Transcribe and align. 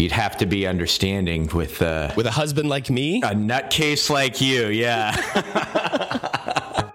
You'd 0.00 0.12
have 0.12 0.36
to 0.36 0.46
be 0.46 0.64
understanding 0.64 1.48
with 1.52 1.82
uh, 1.82 2.12
With 2.14 2.26
a 2.26 2.30
husband 2.30 2.68
like 2.68 2.88
me? 2.88 3.18
a 3.20 3.32
nutcase 3.34 4.08
like 4.08 4.40
you. 4.40 4.68
Yeah. 4.68 5.10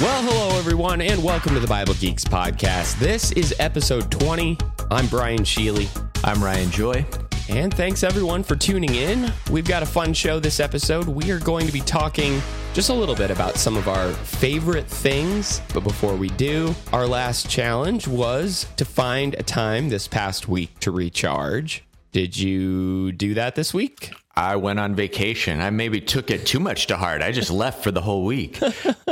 Well, 0.00 0.22
hello, 0.22 0.58
everyone, 0.58 1.00
and 1.00 1.22
welcome 1.24 1.54
to 1.54 1.60
the 1.60 1.66
Bible 1.66 1.94
Geeks 1.94 2.24
podcast. 2.24 2.98
This 2.98 3.32
is 3.32 3.54
episode 3.58 4.10
20. 4.10 4.56
I'm 4.90 5.06
Brian 5.08 5.40
Sheely. 5.40 5.88
I'm 6.22 6.42
Ryan 6.44 6.70
Joy. 6.70 7.04
And 7.48 7.72
thanks 7.72 8.02
everyone 8.02 8.42
for 8.42 8.56
tuning 8.56 8.96
in. 8.96 9.32
We've 9.52 9.66
got 9.66 9.84
a 9.84 9.86
fun 9.86 10.12
show 10.12 10.40
this 10.40 10.58
episode. 10.58 11.06
We 11.06 11.30
are 11.30 11.38
going 11.38 11.66
to 11.66 11.72
be 11.72 11.80
talking 11.80 12.42
just 12.74 12.90
a 12.90 12.92
little 12.92 13.14
bit 13.14 13.30
about 13.30 13.54
some 13.54 13.76
of 13.76 13.86
our 13.86 14.12
favorite 14.12 14.86
things. 14.86 15.60
But 15.72 15.84
before 15.84 16.16
we 16.16 16.28
do, 16.30 16.74
our 16.92 17.06
last 17.06 17.48
challenge 17.48 18.08
was 18.08 18.66
to 18.76 18.84
find 18.84 19.34
a 19.34 19.44
time 19.44 19.90
this 19.90 20.08
past 20.08 20.48
week 20.48 20.76
to 20.80 20.90
recharge. 20.90 21.84
Did 22.10 22.36
you 22.36 23.12
do 23.12 23.34
that 23.34 23.54
this 23.54 23.72
week? 23.72 24.12
I 24.36 24.56
went 24.56 24.78
on 24.78 24.94
vacation. 24.94 25.60
I 25.62 25.70
maybe 25.70 26.00
took 26.00 26.30
it 26.30 26.44
too 26.44 26.60
much 26.60 26.88
to 26.88 26.96
heart. 26.96 27.22
I 27.22 27.32
just 27.32 27.50
left 27.50 27.82
for 27.82 27.90
the 27.90 28.02
whole 28.02 28.24
week. 28.24 28.58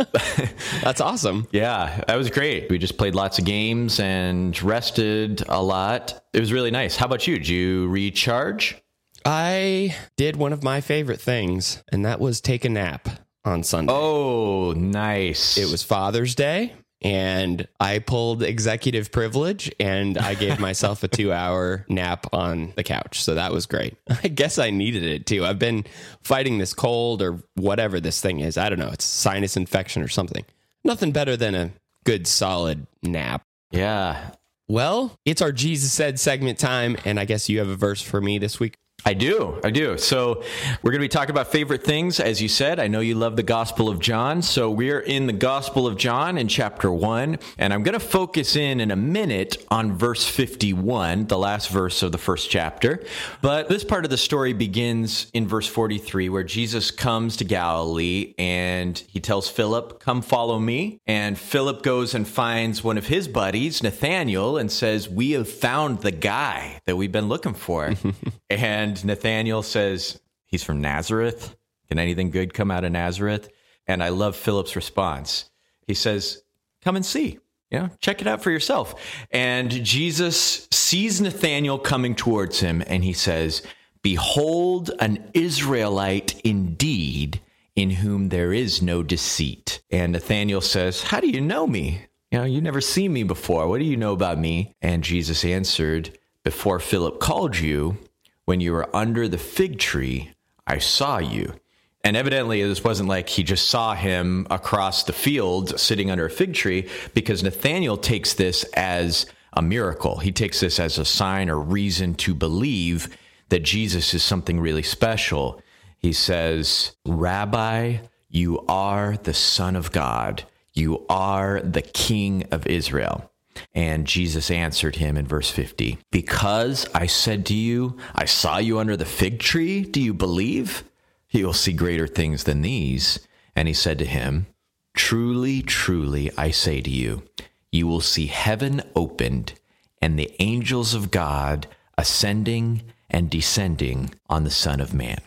That's 0.83 1.01
awesome. 1.01 1.49
yeah, 1.51 2.03
that 2.07 2.17
was 2.17 2.29
great. 2.31 2.69
We 2.69 2.77
just 2.79 2.99
played 2.99 3.15
lots 3.15 3.39
of 3.39 3.47
games 3.47 4.01
and 4.01 4.61
rested 4.63 5.43
a 5.49 5.63
lot. 5.63 6.21
It 6.35 6.41
was 6.41 6.53
really 6.53 6.71
nice. 6.71 6.97
How 6.97 7.07
about 7.07 7.27
you? 7.27 7.39
Did 7.39 7.49
you 7.49 7.89
recharge? 7.89 8.77
I 9.25 9.97
did 10.19 10.37
one 10.37 10.53
of 10.53 10.63
my 10.63 10.83
favorite 10.83 11.21
things, 11.21 11.83
and 11.91 12.05
that 12.05 12.21
was 12.21 12.43
take 12.43 12.67
a 12.67 12.69
nap 12.69 13.09
on 13.47 13.63
Sunday. 13.63 13.93
Oh, 13.95 14.73
nice. 14.77 15.57
It 15.57 15.71
was 15.71 15.83
Father's 15.83 16.35
Day, 16.35 16.75
and 17.05 17.69
I 17.79 17.99
pulled 17.99 18.43
executive 18.43 19.13
privilege 19.13 19.71
and 19.79 20.17
I 20.17 20.35
gave 20.35 20.59
myself 20.59 21.05
a 21.05 21.09
two 21.09 21.33
hour 21.33 21.85
nap 21.89 22.27
on 22.33 22.73
the 22.77 22.83
couch. 22.83 23.23
So 23.23 23.35
that 23.35 23.53
was 23.53 23.67
great. 23.67 23.97
I 24.25 24.29
guess 24.29 24.59
I 24.59 24.71
needed 24.71 25.03
it 25.03 25.27
too. 25.27 25.45
I've 25.45 25.59
been 25.59 25.85
fighting 26.23 26.59
this 26.59 26.73
cold 26.73 27.21
or 27.21 27.43
whatever 27.55 28.01
this 28.01 28.21
thing 28.23 28.41
is. 28.41 28.57
I 28.57 28.71
don't 28.71 28.79
know. 28.79 28.91
It's 28.91 29.05
sinus 29.05 29.57
infection 29.57 30.03
or 30.03 30.09
something. 30.09 30.45
Nothing 30.83 31.13
better 31.13 31.37
than 31.37 31.55
a 31.55 31.71
good 32.05 32.27
solid 32.27 32.87
nap. 33.03 33.43
Yeah, 33.71 34.31
Well, 34.69 35.19
it's 35.25 35.43
our 35.43 35.53
Jesus 35.53 35.93
Said 35.93 36.19
segment 36.19 36.59
time, 36.59 36.97
and 37.05 37.19
I 37.21 37.25
guess 37.25 37.49
you 37.49 37.59
have 37.59 37.69
a 37.69 37.77
verse 37.77 38.01
for 38.01 38.21
me 38.21 38.39
this 38.39 38.59
week. 38.61 38.75
I 39.07 39.13
do. 39.13 39.61
I 39.63 39.71
do. 39.71 39.99
So, 39.99 40.43
we're 40.83 40.91
going 40.91 41.01
to 41.01 41.05
be 41.05 41.09
talking 41.09 41.31
about 41.31 41.49
favorite 41.49 41.85
things. 41.85 42.21
As 42.21 42.41
you 42.41 42.49
said, 42.49 42.81
I 42.81 42.89
know 42.89 43.01
you 43.01 43.15
love 43.15 43.37
the 43.37 43.43
Gospel 43.43 43.91
of 43.91 43.99
John. 43.99 44.41
So, 44.41 44.71
we're 44.71 45.01
in 45.01 45.27
the 45.27 45.35
Gospel 45.35 45.87
of 45.87 45.99
John 45.99 46.39
in 46.39 46.49
chapter 46.49 46.91
1. 46.91 47.39
And 47.59 47.75
I'm 47.75 47.83
going 47.83 47.93
to 47.93 48.01
focus 48.01 48.57
in 48.57 48.81
in 48.81 48.91
a 48.91 48.97
minute 48.97 49.63
on 49.71 49.99
verse 49.99 50.27
51, 50.27 51.27
the 51.27 51.37
last 51.37 51.69
verse 51.69 52.03
of 52.03 52.13
the 52.13 52.19
first 52.19 52.49
chapter. 52.49 53.05
But 53.43 53.69
this 53.69 53.85
part 53.85 54.07
of 54.07 54.11
the 54.11 54.17
story 54.17 54.55
begins 54.55 55.27
in 55.35 55.47
verse 55.47 55.67
43, 55.67 56.31
where 56.31 56.43
Jesus 56.43 56.91
comes 56.91 57.37
to 57.37 57.45
Galilee 57.45 58.35
and 58.39 58.97
he 59.09 59.21
tells 59.21 59.51
Philip, 59.51 60.01
Come 60.01 60.23
follow 60.23 60.59
me. 60.59 61.01
And 61.07 61.39
Philip 61.39 61.83
goes 61.83 62.15
and 62.15 62.27
finds 62.27 62.83
one 62.83 62.97
of 62.97 63.09
his 63.09 63.29
buddies, 63.29 63.83
Nathaniel, 63.83 64.57
and 64.57 64.73
says, 64.73 65.11
We 65.11 65.33
have 65.33 65.49
found 65.49 66.01
the 66.01 66.11
guy 66.11 66.81
that 66.87 66.97
we've 66.97 67.13
been 67.13 67.29
looking 67.29 67.55
for. 67.55 67.93
and 68.51 68.94
Nathaniel 69.03 69.63
says, 69.63 70.21
He's 70.45 70.63
from 70.63 70.81
Nazareth. 70.81 71.57
Can 71.89 71.99
anything 71.99 72.31
good 72.31 72.55
come 72.55 72.71
out 72.71 72.85
of 72.85 72.93
Nazareth? 72.93 73.49
And 73.87 74.03
I 74.03 74.11
love 74.11 74.37
Philip's 74.37 74.77
response. 74.77 75.51
He 75.87 75.95
says, 75.95 76.43
Come 76.83 76.97
and 76.97 77.05
see. 77.05 77.39
You 77.71 77.79
know, 77.81 77.91
check 77.99 78.21
it 78.21 78.29
out 78.29 78.43
for 78.43 78.51
yourself. 78.51 78.95
And 79.31 79.71
Jesus 79.71 80.69
sees 80.71 81.21
Nathanael 81.21 81.79
coming 81.79 82.15
towards 82.15 82.61
him 82.61 82.85
and 82.87 83.03
he 83.03 83.13
says, 83.13 83.63
Behold, 84.03 84.91
an 85.01 85.31
Israelite 85.33 86.39
indeed, 86.43 87.41
in 87.75 87.91
whom 87.91 88.29
there 88.29 88.53
is 88.53 88.83
no 88.83 89.03
deceit. 89.03 89.83
And 89.91 90.13
Nathanael 90.13 90.61
says, 90.61 91.03
How 91.05 91.21
do 91.21 91.29
you 91.29 91.41
know 91.41 91.67
me? 91.67 92.03
You 92.31 92.39
know, 92.39 92.45
you 92.45 92.61
never 92.61 92.81
seen 92.81 93.13
me 93.13 93.23
before. 93.23 93.67
What 93.67 93.79
do 93.79 93.85
you 93.85 93.97
know 93.97 94.13
about 94.13 94.39
me? 94.39 94.75
And 94.83 95.03
Jesus 95.03 95.45
answered, 95.45 96.19
Before 96.43 96.79
Philip 96.79 97.19
called 97.19 97.57
you, 97.59 97.97
when 98.45 98.61
you 98.61 98.73
were 98.73 98.95
under 98.95 99.29
the 99.29 99.39
fig 99.39 99.79
tree, 99.79 100.31
I 100.67 100.79
saw 100.79 101.19
you. 101.19 101.55
And 102.03 102.17
evidently, 102.17 102.63
this 102.63 102.85
wasn't 102.85 103.09
like 103.09 103.31
he 103.31 103.43
just 103.43 103.69
saw 103.69 103.95
him 103.95 104.47
across 104.51 105.05
the 105.05 105.15
field 105.15 105.79
sitting 105.81 106.11
under 106.11 106.27
a 106.27 106.31
fig 106.31 106.53
tree, 106.53 106.89
because 107.15 107.43
Nathanael 107.43 107.97
takes 107.97 108.35
this 108.35 108.65
as 108.75 109.27
a 109.55 109.63
miracle. 109.63 110.19
He 110.19 110.33
takes 110.33 110.61
this 110.61 110.79
as 110.79 110.99
a 110.99 111.05
sign 111.05 111.49
or 111.49 111.59
reason 111.59 112.15
to 112.17 112.35
believe 112.35 113.17
that 113.49 113.63
Jesus 113.63 114.13
is 114.13 114.23
something 114.23 114.61
really 114.61 114.83
special. 114.83 115.63
He 115.99 116.13
says, 116.13 116.93
Rabbi, 117.07 117.99
you 118.29 118.59
are 118.69 119.17
the 119.17 119.33
Son 119.33 119.77
of 119.77 119.93
God, 119.93 120.45
you 120.75 121.07
are 121.09 121.61
the 121.61 121.83
King 121.83 122.47
of 122.51 122.67
Israel. 122.67 123.31
And 123.75 124.07
Jesus 124.07 124.51
answered 124.51 124.97
him 124.97 125.17
in 125.17 125.27
verse 125.27 125.51
50 125.51 125.99
Because 126.11 126.87
I 126.95 127.07
said 127.07 127.47
to 127.47 127.55
you, 127.55 127.97
I 128.15 128.25
saw 128.25 128.59
you 128.59 128.79
under 128.79 128.97
the 128.97 129.05
fig 129.05 129.41
tree, 129.41 129.83
do 129.83 130.01
you 130.01 130.15
believe? 130.15 130.85
You 131.31 131.47
will 131.47 131.53
see 131.53 131.73
greater 131.73 132.07
things 132.07 132.45
than 132.45 132.63
these. 132.63 133.19
And 133.57 133.69
he 133.69 133.75
said 133.75 133.99
to 133.99 134.05
him, 134.05 134.47
Truly, 134.95 135.63
truly, 135.63 136.31
I 136.37 136.51
say 136.51 136.81
to 136.81 136.91
you, 136.91 137.25
you 137.73 137.89
will 137.89 138.01
see 138.01 138.27
heaven 138.27 138.83
opened 138.95 139.55
and 140.01 140.19
the 140.19 140.31
angels 140.39 140.95
of 140.95 141.11
God 141.11 141.67
ascending 141.99 142.83
and 143.11 143.31
descending 143.31 144.15
on 144.29 144.45
the 144.45 144.51
Son 144.51 144.81
of 144.81 144.95
Man. 144.95 145.19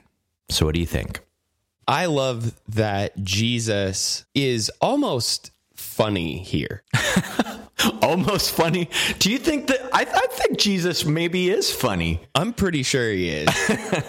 So, 0.50 0.66
what 0.66 0.76
do 0.76 0.80
you 0.80 0.86
think? 0.86 1.20
I 1.88 2.06
love 2.06 2.54
that 2.68 3.22
Jesus 3.24 4.26
is 4.34 4.70
almost 4.82 5.52
funny 5.74 6.38
here. 6.38 6.84
Almost 8.02 8.52
funny. 8.52 8.90
Do 9.20 9.32
you 9.32 9.38
think 9.38 9.68
that? 9.68 9.82
I, 9.94 10.02
I 10.02 10.28
think 10.32 10.58
Jesus 10.58 11.06
maybe 11.06 11.50
is 11.50 11.72
funny. 11.72 12.22
I'm 12.34 12.54
pretty 12.54 12.84
sure 12.84 13.12
he 13.12 13.30
is. 13.30 13.50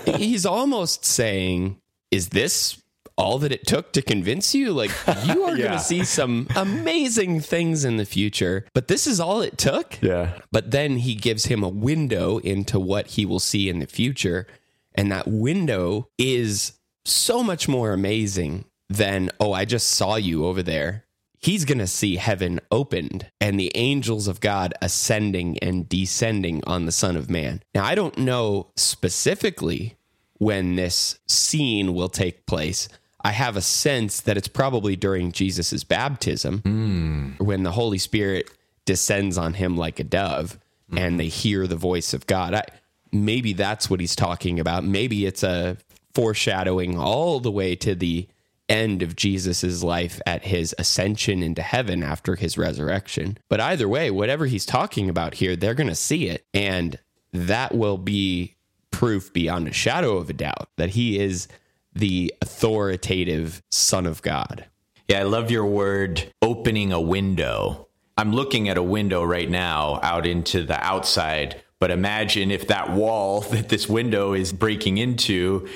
He's 0.16 0.46
almost 0.46 1.04
saying, 1.04 1.80
Is 2.10 2.30
this 2.30 2.82
all 3.16 3.38
that 3.40 3.52
it 3.52 3.66
took 3.66 3.92
to 3.92 4.00
convince 4.00 4.54
you? 4.54 4.72
Like, 4.72 4.92
you 5.26 5.42
are 5.42 5.56
going 5.56 5.72
to 5.72 5.80
see 5.80 6.04
some 6.04 6.46
amazing 6.56 7.40
things 7.40 7.84
in 7.84 7.96
the 7.96 8.06
future, 8.06 8.64
but 8.74 8.88
this 8.88 9.06
is 9.06 9.18
all 9.18 9.42
it 9.42 9.58
took? 9.58 10.00
Yeah. 10.00 10.38
But 10.52 10.70
then 10.70 10.98
he 10.98 11.14
gives 11.14 11.46
him 11.46 11.62
a 11.64 11.68
window 11.68 12.38
into 12.38 12.78
what 12.78 13.08
he 13.08 13.26
will 13.26 13.40
see 13.40 13.68
in 13.68 13.80
the 13.80 13.86
future. 13.86 14.46
And 14.94 15.10
that 15.12 15.26
window 15.26 16.08
is 16.16 16.78
so 17.04 17.42
much 17.42 17.68
more 17.68 17.92
amazing 17.92 18.64
than, 18.88 19.30
oh, 19.40 19.52
I 19.52 19.64
just 19.64 19.88
saw 19.88 20.14
you 20.14 20.46
over 20.46 20.62
there. 20.62 21.04
He's 21.41 21.65
going 21.65 21.78
to 21.78 21.87
see 21.87 22.16
heaven 22.16 22.60
opened 22.71 23.31
and 23.41 23.59
the 23.59 23.71
angels 23.75 24.26
of 24.26 24.41
God 24.41 24.75
ascending 24.82 25.59
and 25.60 25.88
descending 25.88 26.62
on 26.66 26.87
the 26.87 26.93
Son 26.93 27.16
of 27.16 27.31
Man. 27.31 27.62
Now, 27.75 27.84
I 27.84 27.94
don't 27.94 28.19
know 28.19 28.71
specifically 28.76 29.97
when 30.38 30.76
this 30.76 31.19
scene 31.26 31.94
will 31.94 32.09
take 32.09 32.47
place. 32.47 32.88
I 33.22 33.31
have 33.32 33.56
a 33.56 33.62
sense 33.62 34.21
that 34.22 34.37
it's 34.37 34.49
probably 34.49 34.97
during 34.97 35.32
Jesus' 35.32 35.84
baptism 35.84 36.60
hmm. 36.60 37.31
when 37.38 37.62
the 37.62 37.72
Holy 37.72 37.99
Spirit 37.99 38.50
descends 38.84 39.37
on 39.37 39.55
him 39.55 39.76
like 39.76 40.00
a 40.00 40.05
dove 40.05 40.59
and 40.97 41.20
they 41.20 41.26
hmm. 41.26 41.31
hear 41.31 41.66
the 41.66 41.76
voice 41.76 42.15
of 42.15 42.26
God. 42.26 42.55
I, 42.55 42.65
maybe 43.12 43.53
that's 43.53 43.91
what 43.91 44.00
he's 44.00 44.16
talking 44.16 44.59
about. 44.59 44.84
Maybe 44.84 45.26
it's 45.26 45.43
a 45.43 45.76
foreshadowing 46.15 46.99
all 46.99 47.41
the 47.41 47.50
way 47.50 47.76
to 47.76 47.94
the 47.94 48.28
end 48.68 49.02
of 49.02 49.16
Jesus's 49.16 49.82
life 49.82 50.20
at 50.26 50.44
his 50.44 50.74
ascension 50.78 51.42
into 51.42 51.62
heaven 51.62 52.02
after 52.02 52.36
his 52.36 52.58
resurrection. 52.58 53.38
But 53.48 53.60
either 53.60 53.88
way, 53.88 54.10
whatever 54.10 54.46
he's 54.46 54.66
talking 54.66 55.08
about 55.08 55.34
here, 55.34 55.56
they're 55.56 55.75
going 55.75 55.88
to 55.88 55.94
see 55.94 56.28
it 56.28 56.46
and 56.52 56.98
that 57.32 57.75
will 57.75 57.98
be 57.98 58.56
proof 58.90 59.32
beyond 59.32 59.69
a 59.69 59.72
shadow 59.72 60.16
of 60.16 60.31
a 60.31 60.32
doubt 60.32 60.69
that 60.76 60.90
he 60.90 61.19
is 61.19 61.48
the 61.94 62.32
authoritative 62.43 63.62
son 63.70 64.06
of 64.06 64.22
God. 64.22 64.66
Yeah, 65.08 65.20
I 65.20 65.22
love 65.25 65.50
your 65.50 65.66
word 65.66 66.32
opening 66.43 66.93
a 66.93 67.00
window. 67.00 67.88
I'm 68.16 68.32
looking 68.32 68.69
at 68.69 68.76
a 68.76 68.82
window 68.82 69.22
right 69.22 69.48
now 69.48 70.00
out 70.02 70.26
into 70.26 70.64
the 70.64 70.82
outside, 70.84 71.62
but 71.80 71.90
imagine 71.90 72.50
if 72.50 72.69
that 72.69 72.92
wall 72.92 73.40
that 73.52 73.69
this 73.69 73.88
window 73.88 74.32
is 74.32 74.52
breaking 74.52 74.98
into 74.98 75.69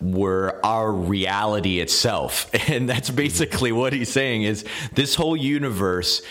were 0.00 0.58
our 0.64 0.92
reality 0.92 1.78
itself. 1.78 2.50
And 2.68 2.88
that's 2.88 3.10
basically 3.10 3.72
what 3.72 3.92
he's 3.92 4.08
saying 4.08 4.44
is 4.44 4.64
this 4.94 5.14
whole 5.14 5.36
universe 5.36 6.22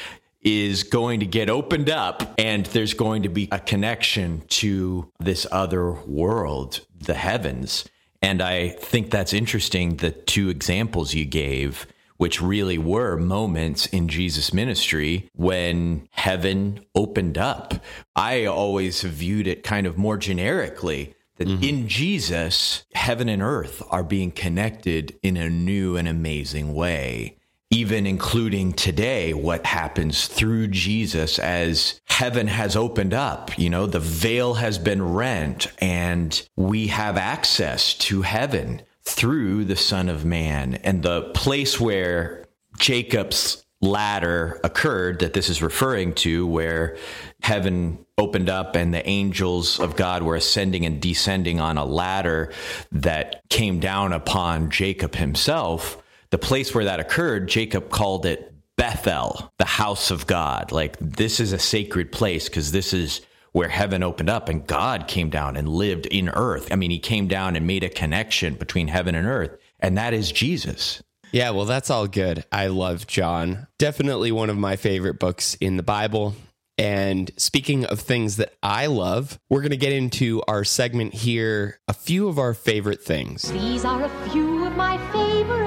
is 0.42 0.84
going 0.84 1.20
to 1.20 1.26
get 1.26 1.50
opened 1.50 1.90
up 1.90 2.34
and 2.40 2.66
there's 2.68 2.96
going 2.96 3.24
to 3.24 3.30
be 3.30 3.48
a 3.52 3.60
connection 3.60 4.42
to 4.48 5.12
this 5.20 5.46
other 5.52 5.92
world, 5.92 6.86
the 7.00 7.14
heavens. 7.14 7.86
And 8.24 8.42
I 8.42 8.70
think 8.70 9.12
that's 9.12 9.34
interesting 9.34 9.98
the 9.98 10.12
two 10.12 10.50
examples 10.50 11.14
you 11.14 11.26
gave 11.26 11.86
which 12.22 12.40
really 12.40 12.78
were 12.78 13.18
moments 13.18 13.88
in 13.88 14.08
Jesus' 14.08 14.54
ministry 14.54 15.28
when 15.34 16.08
heaven 16.12 16.80
opened 16.94 17.36
up. 17.36 17.74
I 18.16 18.46
always 18.46 19.02
viewed 19.02 19.48
it 19.48 19.64
kind 19.64 19.88
of 19.88 19.98
more 19.98 20.18
generically 20.18 21.16
that 21.38 21.48
mm-hmm. 21.48 21.64
in 21.64 21.88
Jesus, 21.88 22.84
heaven 22.94 23.28
and 23.28 23.42
earth 23.42 23.82
are 23.90 24.04
being 24.04 24.30
connected 24.30 25.18
in 25.24 25.36
a 25.36 25.50
new 25.50 25.98
and 25.98 26.08
amazing 26.08 26.76
way 26.76 27.38
even 27.74 28.06
including 28.06 28.74
today, 28.74 29.34
what 29.34 29.66
happens 29.66 30.28
through 30.28 30.68
Jesus 30.68 31.40
as 31.40 32.02
heaven 32.10 32.48
has 32.48 32.76
opened 32.76 33.14
up. 33.14 33.58
You 33.58 33.70
know, 33.70 33.86
the 33.86 34.00
veil 34.00 34.56
has 34.56 34.78
been 34.78 35.02
rent 35.02 35.68
and 35.80 36.48
we 36.58 36.88
have 36.88 37.16
access 37.16 37.94
to 37.96 38.24
heaven 38.24 38.82
through 39.04 39.66
the 39.66 39.76
Son 39.76 40.10
of 40.10 40.26
Man. 40.26 40.76
And 40.76 41.04
the 41.04 41.32
place 41.34 41.80
where 41.80 42.46
Jacob's 42.78 43.66
ladder 43.82 44.60
occurred 44.64 45.20
that 45.20 45.34
this 45.34 45.50
is 45.50 45.62
referring 45.62 46.14
to, 46.14 46.46
where 46.46 46.98
heaven 47.42 48.06
opened 48.18 48.50
up 48.50 48.76
and 48.76 48.94
the 48.94 49.08
angels 49.08 49.80
of 49.80 49.96
God 49.96 50.22
were 50.22 50.36
ascending 50.36 50.86
and 50.86 51.02
descending 51.02 51.60
on 51.60 51.78
a 51.78 51.86
ladder 51.86 52.52
that 52.92 53.42
came 53.50 53.80
down 53.80 54.14
upon 54.14 54.70
Jacob 54.70 55.16
himself 55.16 56.02
the 56.32 56.38
place 56.38 56.74
where 56.74 56.86
that 56.86 57.00
occurred, 57.00 57.48
Jacob 57.48 57.90
called 57.90 58.26
it 58.26 58.54
Bethel, 58.78 59.52
the 59.60 59.66
house 59.66 60.12
of 60.12 60.26
God. 60.26 60.72
Like 60.72 60.98
this 61.00 61.40
is 61.40 61.54
a 61.54 61.60
sacred 61.60 62.12
place 62.12 62.50
because 62.50 62.72
this 62.72 62.94
is 62.94 63.22
where 63.52 63.70
heaven 63.70 64.04
opened 64.04 64.30
up 64.30 64.50
and 64.50 64.66
God 64.66 65.08
came 65.08 65.30
down 65.30 65.58
and 65.58 65.68
lived 65.68 66.06
in 66.08 66.30
earth. 66.30 66.72
I 66.72 66.76
mean, 66.76 66.92
he 66.92 67.00
came 67.00 67.28
down 67.28 67.56
and 67.56 67.68
made 67.68 67.84
a 67.84 67.90
connection 67.90 68.56
between 68.56 68.88
heaven 68.88 69.16
and 69.16 69.28
earth, 69.28 69.58
and 69.80 69.98
that 69.98 70.14
is 70.14 70.32
Jesus. 70.32 71.02
Yeah, 71.32 71.52
well, 71.52 71.66
that's 71.66 71.90
all 71.90 72.08
good. 72.08 72.46
I 72.52 72.68
love 72.68 73.08
John. 73.08 73.68
Definitely 73.80 74.32
one 74.32 74.50
of 74.50 74.58
my 74.58 74.76
favorite 74.76 75.20
books 75.20 75.56
in 75.56 75.78
the 75.78 75.84
Bible. 75.84 76.36
And 76.78 77.32
speaking 77.38 77.86
of 77.86 78.00
things 78.00 78.38
that 78.38 78.54
I 78.64 78.88
love, 78.88 79.40
we're 79.50 79.62
going 79.62 79.72
to 79.72 79.78
get 79.78 79.94
into 79.94 80.42
our 80.48 80.64
segment 80.64 81.14
here 81.14 81.80
a 81.88 81.94
few 81.94 82.28
of 82.28 82.40
our 82.40 82.54
favorite 82.54 83.04
things. 83.04 83.44
These 83.52 83.86
are 83.86 84.04
a 84.04 84.30
few 84.30 84.66
of 84.66 84.76
my 84.76 84.98
favorite 85.12 85.48
things. 85.48 85.61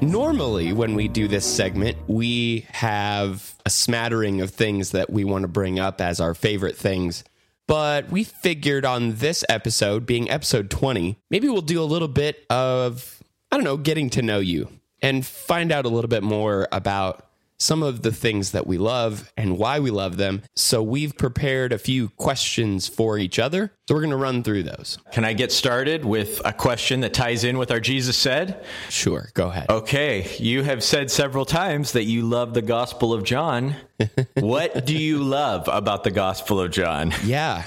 Normally, 0.00 0.72
when 0.72 0.94
we 0.94 1.08
do 1.08 1.26
this 1.26 1.44
segment, 1.44 1.96
we 2.06 2.66
have 2.70 3.56
a 3.66 3.70
smattering 3.70 4.40
of 4.40 4.50
things 4.50 4.92
that 4.92 5.10
we 5.10 5.24
want 5.24 5.42
to 5.42 5.48
bring 5.48 5.80
up 5.80 6.00
as 6.00 6.20
our 6.20 6.34
favorite 6.34 6.76
things. 6.76 7.24
But 7.66 8.08
we 8.08 8.22
figured 8.22 8.84
on 8.84 9.16
this 9.16 9.44
episode, 9.48 10.06
being 10.06 10.30
episode 10.30 10.70
20, 10.70 11.18
maybe 11.30 11.48
we'll 11.48 11.62
do 11.62 11.82
a 11.82 11.84
little 11.84 12.08
bit 12.08 12.46
of, 12.48 13.22
I 13.50 13.56
don't 13.56 13.64
know, 13.64 13.76
getting 13.76 14.08
to 14.10 14.22
know 14.22 14.38
you 14.38 14.68
and 15.02 15.26
find 15.26 15.72
out 15.72 15.84
a 15.84 15.88
little 15.88 16.08
bit 16.08 16.22
more 16.22 16.68
about 16.70 17.27
some 17.58 17.82
of 17.82 18.02
the 18.02 18.12
things 18.12 18.52
that 18.52 18.66
we 18.66 18.78
love 18.78 19.32
and 19.36 19.58
why 19.58 19.80
we 19.80 19.90
love 19.90 20.16
them. 20.16 20.42
So 20.56 20.82
we've 20.82 21.16
prepared 21.16 21.72
a 21.72 21.78
few 21.78 22.08
questions 22.10 22.88
for 22.88 23.18
each 23.18 23.38
other. 23.38 23.72
So 23.88 23.94
we're 23.94 24.02
going 24.02 24.10
to 24.10 24.16
run 24.16 24.42
through 24.42 24.64
those. 24.64 24.98
Can 25.12 25.24
I 25.24 25.32
get 25.32 25.50
started 25.50 26.04
with 26.04 26.40
a 26.44 26.52
question 26.52 27.00
that 27.00 27.14
ties 27.14 27.44
in 27.44 27.58
with 27.58 27.70
our 27.70 27.80
Jesus 27.80 28.16
said? 28.16 28.64
Sure, 28.88 29.30
go 29.34 29.48
ahead. 29.48 29.70
Okay, 29.70 30.28
you 30.38 30.62
have 30.62 30.84
said 30.84 31.10
several 31.10 31.44
times 31.44 31.92
that 31.92 32.04
you 32.04 32.22
love 32.22 32.54
the 32.54 32.62
Gospel 32.62 33.12
of 33.12 33.24
John. 33.24 33.76
what 34.34 34.84
do 34.86 34.96
you 34.96 35.22
love 35.22 35.68
about 35.68 36.04
the 36.04 36.10
Gospel 36.10 36.60
of 36.60 36.70
John? 36.70 37.12
Yeah. 37.24 37.64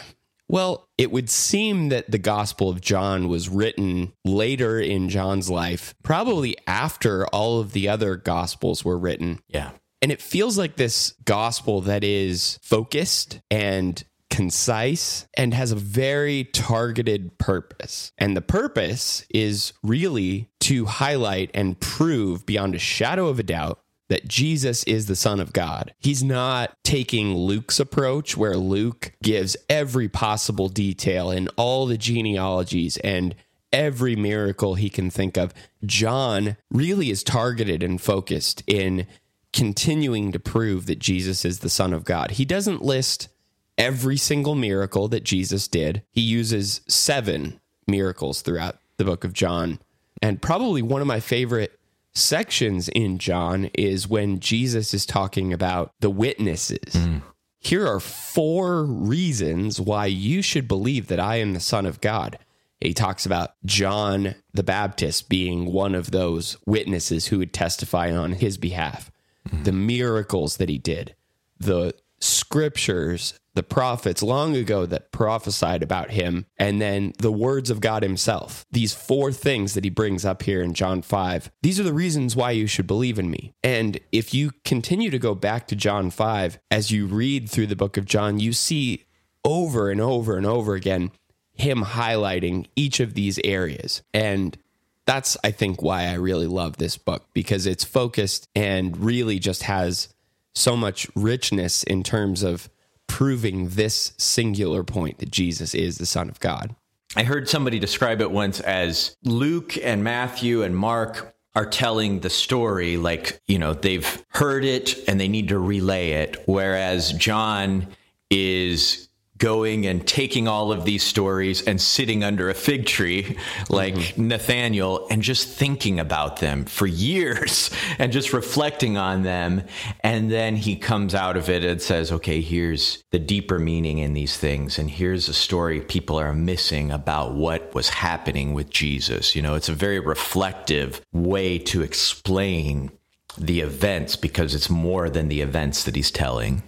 Well, 0.47 0.89
it 0.97 1.11
would 1.11 1.29
seem 1.29 1.89
that 1.89 2.11
the 2.11 2.17
Gospel 2.17 2.69
of 2.69 2.81
John 2.81 3.29
was 3.29 3.47
written 3.47 4.11
later 4.25 4.79
in 4.79 5.07
John's 5.07 5.49
life, 5.49 5.95
probably 6.03 6.57
after 6.67 7.25
all 7.27 7.61
of 7.61 7.71
the 7.71 7.87
other 7.87 8.17
Gospels 8.17 8.83
were 8.83 8.97
written. 8.97 9.39
Yeah. 9.47 9.71
And 10.01 10.11
it 10.11 10.21
feels 10.21 10.57
like 10.57 10.75
this 10.75 11.13
gospel 11.25 11.81
that 11.81 12.03
is 12.03 12.59
focused 12.63 13.39
and 13.51 14.03
concise 14.31 15.27
and 15.35 15.53
has 15.53 15.71
a 15.71 15.75
very 15.75 16.45
targeted 16.45 17.37
purpose. 17.37 18.11
And 18.17 18.35
the 18.35 18.41
purpose 18.41 19.25
is 19.29 19.73
really 19.83 20.49
to 20.61 20.85
highlight 20.85 21.51
and 21.53 21.79
prove 21.79 22.45
beyond 22.45 22.73
a 22.73 22.79
shadow 22.79 23.27
of 23.27 23.39
a 23.39 23.43
doubt 23.43 23.79
that 24.09 24.27
Jesus 24.27 24.83
is 24.85 25.05
the 25.05 25.15
Son 25.15 25.39
of 25.39 25.53
God. 25.53 25.93
He's 25.99 26.23
not 26.23 26.75
taking 26.83 27.35
Luke's 27.35 27.79
approach, 27.79 28.35
where 28.35 28.57
Luke 28.57 29.13
gives 29.23 29.55
every 29.69 30.09
possible 30.09 30.67
detail 30.67 31.31
in 31.31 31.47
all 31.49 31.85
the 31.85 31.97
genealogies 31.97 32.97
and 32.97 33.35
every 33.71 34.17
miracle 34.17 34.75
he 34.75 34.89
can 34.89 35.09
think 35.09 35.37
of. 35.37 35.53
John 35.85 36.57
really 36.69 37.09
is 37.09 37.23
targeted 37.23 37.83
and 37.83 38.01
focused 38.01 38.63
in 38.67 39.07
continuing 39.53 40.31
to 40.31 40.39
prove 40.39 40.85
that 40.85 40.99
Jesus 40.99 41.43
is 41.45 41.59
the 41.59 41.69
Son 41.69 41.93
of 41.93 42.03
God. 42.03 42.31
He 42.31 42.45
doesn't 42.45 42.81
list 42.81 43.29
every 43.77 44.17
single 44.17 44.55
miracle 44.55 45.07
that 45.09 45.23
Jesus 45.23 45.67
did, 45.67 46.03
he 46.11 46.21
uses 46.21 46.81
seven 46.87 47.59
miracles 47.87 48.41
throughout 48.41 48.77
the 48.97 49.03
book 49.03 49.23
of 49.23 49.33
John. 49.33 49.79
And 50.21 50.41
probably 50.41 50.81
one 50.81 51.01
of 51.01 51.07
my 51.07 51.19
favorite 51.19 51.79
sections 52.13 52.89
in 52.89 53.17
John 53.17 53.65
is 53.73 54.07
when 54.07 54.39
Jesus 54.39 54.93
is 54.93 55.05
talking 55.05 55.51
about 55.51 55.93
the 55.99 56.09
witnesses. 56.09 56.93
Mm. 56.93 57.21
Here 57.57 57.87
are 57.87 57.99
four 57.99 58.83
reasons 58.83 59.79
why 59.79 60.07
you 60.07 60.41
should 60.41 60.67
believe 60.67 61.07
that 61.07 61.19
I 61.19 61.37
am 61.37 61.53
the 61.53 61.59
Son 61.59 61.85
of 61.85 62.01
God. 62.01 62.37
He 62.79 62.93
talks 62.93 63.25
about 63.25 63.51
John 63.65 64.35
the 64.53 64.63
Baptist 64.63 65.29
being 65.29 65.71
one 65.71 65.93
of 65.95 66.11
those 66.11 66.57
witnesses 66.65 67.27
who 67.27 67.37
would 67.37 67.53
testify 67.53 68.11
on 68.11 68.33
his 68.33 68.57
behalf 68.57 69.11
the 69.51 69.71
miracles 69.71 70.57
that 70.57 70.69
he 70.69 70.77
did, 70.77 71.15
the 71.59 71.93
scriptures, 72.19 73.39
the 73.53 73.63
prophets 73.63 74.23
long 74.23 74.55
ago 74.55 74.85
that 74.85 75.11
prophesied 75.11 75.83
about 75.83 76.11
him, 76.11 76.45
and 76.57 76.81
then 76.81 77.13
the 77.19 77.31
words 77.31 77.69
of 77.69 77.81
God 77.81 78.03
himself. 78.03 78.65
These 78.71 78.93
four 78.93 79.31
things 79.31 79.73
that 79.73 79.83
he 79.83 79.89
brings 79.89 80.23
up 80.23 80.43
here 80.43 80.61
in 80.61 80.73
John 80.73 81.01
5. 81.01 81.51
These 81.61 81.79
are 81.79 81.83
the 81.83 81.93
reasons 81.93 82.35
why 82.35 82.51
you 82.51 82.67
should 82.67 82.87
believe 82.87 83.19
in 83.19 83.29
me. 83.29 83.53
And 83.63 83.99
if 84.11 84.33
you 84.33 84.51
continue 84.63 85.09
to 85.09 85.19
go 85.19 85.35
back 85.35 85.67
to 85.67 85.75
John 85.75 86.11
5, 86.11 86.59
as 86.69 86.91
you 86.91 87.07
read 87.07 87.49
through 87.49 87.67
the 87.67 87.75
book 87.75 87.97
of 87.97 88.05
John, 88.05 88.39
you 88.39 88.53
see 88.53 89.05
over 89.43 89.89
and 89.89 89.99
over 89.99 90.37
and 90.37 90.45
over 90.45 90.75
again 90.75 91.11
him 91.53 91.83
highlighting 91.83 92.67
each 92.75 92.99
of 92.99 93.13
these 93.13 93.39
areas. 93.43 94.01
And 94.13 94.57
that's 95.05 95.37
I 95.43 95.51
think 95.51 95.81
why 95.81 96.05
I 96.05 96.13
really 96.13 96.47
love 96.47 96.77
this 96.77 96.97
book 96.97 97.25
because 97.33 97.65
it's 97.65 97.83
focused 97.83 98.47
and 98.55 98.97
really 98.97 99.39
just 99.39 99.63
has 99.63 100.13
so 100.53 100.75
much 100.75 101.07
richness 101.15 101.83
in 101.83 102.03
terms 102.03 102.43
of 102.43 102.69
proving 103.07 103.69
this 103.69 104.13
singular 104.17 104.83
point 104.83 105.17
that 105.19 105.31
Jesus 105.31 105.73
is 105.73 105.97
the 105.97 106.05
son 106.05 106.29
of 106.29 106.39
God. 106.39 106.75
I 107.15 107.23
heard 107.23 107.49
somebody 107.49 107.77
describe 107.77 108.21
it 108.21 108.31
once 108.31 108.61
as 108.61 109.15
Luke 109.23 109.77
and 109.77 110.03
Matthew 110.03 110.63
and 110.63 110.75
Mark 110.75 111.35
are 111.53 111.65
telling 111.65 112.21
the 112.21 112.29
story 112.29 112.95
like, 112.95 113.41
you 113.47 113.59
know, 113.59 113.73
they've 113.73 114.23
heard 114.29 114.63
it 114.63 115.09
and 115.09 115.19
they 115.19 115.27
need 115.27 115.49
to 115.49 115.59
relay 115.59 116.11
it 116.11 116.41
whereas 116.45 117.11
John 117.13 117.87
is 118.29 119.09
going 119.41 119.87
and 119.87 120.07
taking 120.07 120.47
all 120.47 120.71
of 120.71 120.85
these 120.85 121.01
stories 121.01 121.63
and 121.63 121.81
sitting 121.81 122.23
under 122.23 122.49
a 122.49 122.53
fig 122.53 122.85
tree 122.85 123.37
like 123.69 123.95
mm-hmm. 123.95 124.27
Nathaniel 124.27 125.07
and 125.09 125.23
just 125.23 125.49
thinking 125.49 125.99
about 125.99 126.37
them 126.37 126.63
for 126.63 126.85
years 126.85 127.71
and 127.99 128.13
just 128.13 128.33
reflecting 128.33 128.97
on 128.97 129.23
them. 129.23 129.63
And 130.01 130.31
then 130.31 130.55
he 130.55 130.75
comes 130.75 131.15
out 131.15 131.35
of 131.35 131.49
it 131.49 131.65
and 131.65 131.81
says, 131.81 132.11
okay, 132.11 132.39
here's 132.39 133.03
the 133.09 133.19
deeper 133.19 133.57
meaning 133.57 133.97
in 133.97 134.13
these 134.13 134.37
things. 134.37 134.77
And 134.77 134.89
here's 134.89 135.27
a 135.27 135.33
story 135.33 135.81
people 135.81 136.19
are 136.19 136.33
missing 136.33 136.91
about 136.91 137.33
what 137.33 137.73
was 137.73 137.89
happening 137.89 138.53
with 138.53 138.69
Jesus. 138.69 139.35
You 139.35 139.41
know, 139.41 139.55
it's 139.55 139.69
a 139.69 139.73
very 139.73 139.99
reflective 139.99 141.01
way 141.11 141.57
to 141.57 141.81
explain 141.81 142.91
the 143.37 143.61
events 143.61 144.15
because 144.15 144.53
it's 144.53 144.69
more 144.69 145.09
than 145.09 145.29
the 145.29 145.41
events 145.41 145.85
that 145.85 145.95
he's 145.95 146.11
telling. 146.11 146.61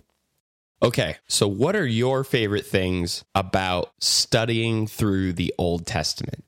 Okay, 0.83 1.15
so 1.27 1.47
what 1.47 1.77
are 1.77 1.85
your 1.85 2.25
favorite 2.25 2.65
things 2.65 3.23
about 3.33 3.93
studying 3.99 4.85
through 4.85 5.31
the 5.31 5.53
Old 5.57 5.85
Testament? 5.85 6.43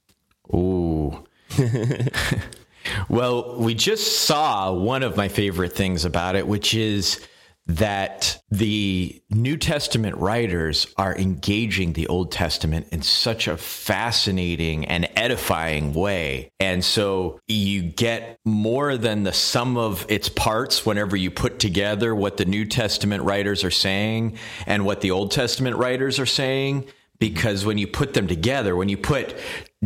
Ooh. 0.54 1.24
well, 3.10 3.56
we 3.58 3.74
just 3.74 4.26
saw 4.26 4.74
one 4.74 5.04
of 5.04 5.16
my 5.16 5.30
favorite 5.30 5.72
things 5.72 6.04
about 6.04 6.36
it, 6.36 6.48
which 6.48 6.74
is 6.74 7.26
that 7.68 8.42
the 8.52 9.22
New 9.30 9.58
Testament 9.58 10.16
writers 10.18 10.88
are 10.98 11.16
engaging 11.16 11.94
the 11.94 12.08
Old 12.08 12.32
Testament 12.32 12.88
in 12.92 13.02
such 13.02 13.48
a 13.48 13.58
fascinating 13.58 14.86
and 14.86 15.10
edifying 15.16 15.94
way. 15.94 16.52
And 16.60 16.86
so 16.86 17.40
you 17.48 17.82
get 17.82 18.40
more 18.46 18.98
than 18.98 19.24
the 19.24 19.34
sum 19.34 19.78
of 19.78 20.06
its 20.10 20.30
parts 20.30 20.86
whenever 20.86 21.16
you 21.16 21.32
put 21.32 21.60
together 21.60 22.14
what 22.14 22.38
the 22.38 22.46
New 22.46 22.66
Testament 22.66 23.24
writers 23.24 23.64
are 23.64 23.72
saying 23.72 24.38
and 24.68 24.86
what 24.86 25.02
the 25.02 25.12
Old 25.12 25.32
Testament 25.32 25.76
writers 25.76 26.20
are 26.20 26.26
saying. 26.26 26.88
Because 27.20 27.66
when 27.66 27.78
you 27.78 27.88
put 27.88 28.14
them 28.14 28.28
together, 28.28 28.76
when 28.76 28.90
you 28.90 28.98
put 28.98 29.36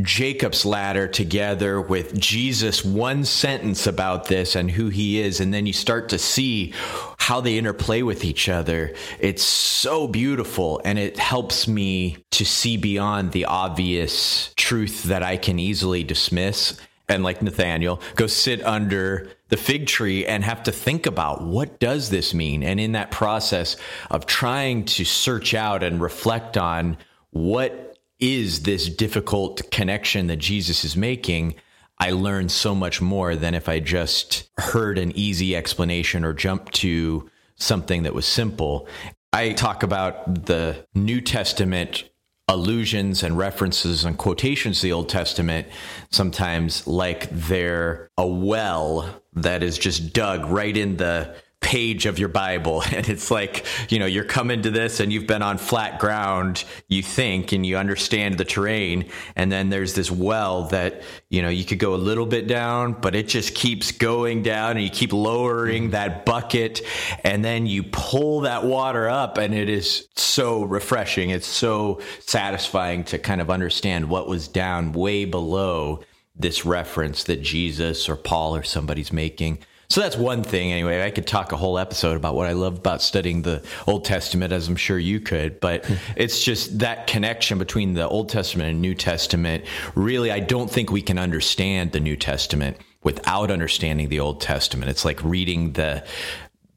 Jacob's 0.01 0.65
ladder 0.65 1.07
together 1.07 1.81
with 1.81 2.17
Jesus 2.19 2.85
one 2.85 3.25
sentence 3.25 3.85
about 3.85 4.25
this 4.25 4.55
and 4.55 4.71
who 4.71 4.89
he 4.89 5.19
is 5.19 5.39
and 5.39 5.53
then 5.53 5.65
you 5.65 5.73
start 5.73 6.09
to 6.09 6.17
see 6.17 6.73
how 7.17 7.41
they 7.41 7.57
interplay 7.57 8.01
with 8.01 8.23
each 8.23 8.47
other 8.47 8.95
it's 9.19 9.43
so 9.43 10.07
beautiful. 10.07 10.81
And 10.83 10.99
it 10.99 11.17
helps 11.17 11.67
me 11.67 12.17
to 12.31 12.45
see 12.45 12.77
beyond 12.77 13.31
the 13.31 13.45
obvious 13.45 14.53
truth 14.55 15.03
that 15.03 15.23
I 15.23 15.37
can 15.37 15.59
easily 15.59 16.03
dismiss. 16.03 16.79
And 17.07 17.23
like 17.23 17.41
Nathaniel 17.41 18.01
go 18.15 18.27
sit 18.27 18.63
under 18.63 19.29
the 19.47 19.57
fig 19.57 19.87
tree 19.87 20.25
and 20.27 20.43
have 20.43 20.61
to 20.63 20.71
think 20.71 21.07
about 21.07 21.41
what 21.41 21.79
does 21.79 22.09
this 22.09 22.33
mean? 22.33 22.61
And 22.61 22.79
in 22.79 22.91
that 22.91 23.09
process 23.09 23.77
of 24.11 24.27
trying 24.27 24.85
to 24.85 25.05
search 25.05 25.53
out 25.55 25.81
and 25.81 25.99
reflect 25.99 26.55
on 26.55 26.97
what 27.31 27.97
is 28.19 28.63
this 28.63 28.89
difficult 28.89 29.71
connection 29.71 30.27
that 30.27 30.37
Jesus 30.37 30.83
is 30.83 30.97
making, 30.97 31.55
I 31.97 32.11
learn 32.11 32.49
so 32.49 32.75
much 32.75 33.01
more 33.01 33.35
than 33.35 33.53
if 33.53 33.67
I 33.69 33.79
just 33.79 34.49
heard 34.57 34.97
an 34.97 35.11
easy 35.15 35.55
explanation 35.55 36.23
or 36.23 36.33
jumped 36.33 36.73
to 36.75 37.29
something 37.55 38.03
that 38.03 38.13
was 38.13 38.25
simple. 38.25 38.87
I 39.33 39.51
talk 39.51 39.83
about 39.83 40.45
the 40.45 40.85
New 40.95 41.21
Testament 41.21 42.09
allusions 42.47 43.21
and 43.21 43.37
references 43.37 44.03
and 44.03 44.17
quotations 44.17 44.79
to 44.79 44.87
the 44.87 44.91
Old 44.91 45.07
Testament 45.07 45.67
sometimes 46.09 46.87
like 46.87 47.29
they're 47.29 48.09
a 48.17 48.25
well 48.25 49.21
that 49.33 49.61
is 49.61 49.77
just 49.77 50.13
dug 50.13 50.45
right 50.45 50.75
in 50.75 50.97
the 50.97 51.35
page 51.61 52.05
of 52.05 52.17
your 52.17 52.29
Bible. 52.29 52.83
And 52.99 53.07
it's 53.07 53.31
like, 53.31 53.65
you 53.89 53.99
know, 53.99 54.07
you're 54.07 54.25
coming 54.25 54.63
to 54.63 54.71
this 54.71 54.99
and 54.99 55.13
you've 55.13 55.27
been 55.27 55.41
on 55.41 55.57
flat 55.57 55.99
ground, 55.99 56.65
you 56.89 57.01
think, 57.01 57.53
and 57.53 57.65
you 57.65 57.77
understand 57.77 58.37
the 58.37 58.43
terrain. 58.43 59.09
And 59.37 59.49
then 59.49 59.69
there's 59.69 59.93
this 59.93 60.11
well 60.11 60.63
that, 60.69 61.03
you 61.29 61.41
know, 61.41 61.49
you 61.49 61.63
could 61.63 61.79
go 61.79 61.93
a 61.93 61.97
little 61.97 62.25
bit 62.25 62.47
down, 62.47 62.93
but 62.93 63.15
it 63.15 63.29
just 63.29 63.55
keeps 63.55 63.93
going 63.93 64.43
down 64.43 64.71
and 64.71 64.81
you 64.81 64.89
keep 64.89 65.13
lowering 65.13 65.83
mm-hmm. 65.83 65.91
that 65.91 66.25
bucket. 66.25 66.81
And 67.23 67.45
then 67.45 67.67
you 67.67 67.83
pull 67.83 68.41
that 68.41 68.65
water 68.65 69.07
up 69.07 69.37
and 69.37 69.53
it 69.53 69.69
is 69.69 70.09
so 70.15 70.63
refreshing. 70.63 71.29
It's 71.29 71.47
so 71.47 72.01
satisfying 72.19 73.05
to 73.05 73.19
kind 73.19 73.39
of 73.39 73.49
understand 73.49 74.09
what 74.09 74.27
was 74.27 74.47
down 74.47 74.91
way 74.91 75.23
below 75.23 76.03
this 76.35 76.65
reference 76.65 77.25
that 77.25 77.41
Jesus 77.41 78.09
or 78.09 78.15
Paul 78.15 78.55
or 78.55 78.63
somebody's 78.63 79.13
making. 79.13 79.59
So 79.89 80.01
that's 80.01 80.15
one 80.15 80.43
thing. 80.43 80.71
Anyway, 80.71 81.03
I 81.03 81.09
could 81.09 81.25
talk 81.25 81.51
a 81.51 81.57
whole 81.57 81.79
episode 81.79 82.15
about 82.15 82.35
what 82.35 82.45
I 82.45 82.51
love 82.51 82.77
about 82.77 83.01
studying 83.01 83.41
the 83.41 83.63
Old 83.87 84.05
Testament, 84.05 84.53
as 84.53 84.67
I'm 84.67 84.75
sure 84.75 84.99
you 84.99 85.19
could. 85.19 85.59
But 85.59 85.83
hmm. 85.83 85.95
it's 86.15 86.43
just 86.43 86.77
that 86.79 87.07
connection 87.07 87.57
between 87.57 87.95
the 87.95 88.07
Old 88.07 88.29
Testament 88.29 88.69
and 88.69 88.81
New 88.81 88.93
Testament. 88.93 89.65
Really, 89.95 90.31
I 90.31 90.41
don't 90.41 90.69
think 90.69 90.91
we 90.91 91.01
can 91.01 91.17
understand 91.17 91.91
the 91.91 91.99
New 91.99 92.15
Testament 92.15 92.77
without 93.03 93.49
understanding 93.49 94.09
the 94.09 94.19
Old 94.19 94.41
Testament. 94.41 94.91
It's 94.91 95.05
like 95.05 95.23
reading 95.23 95.73
the. 95.73 96.05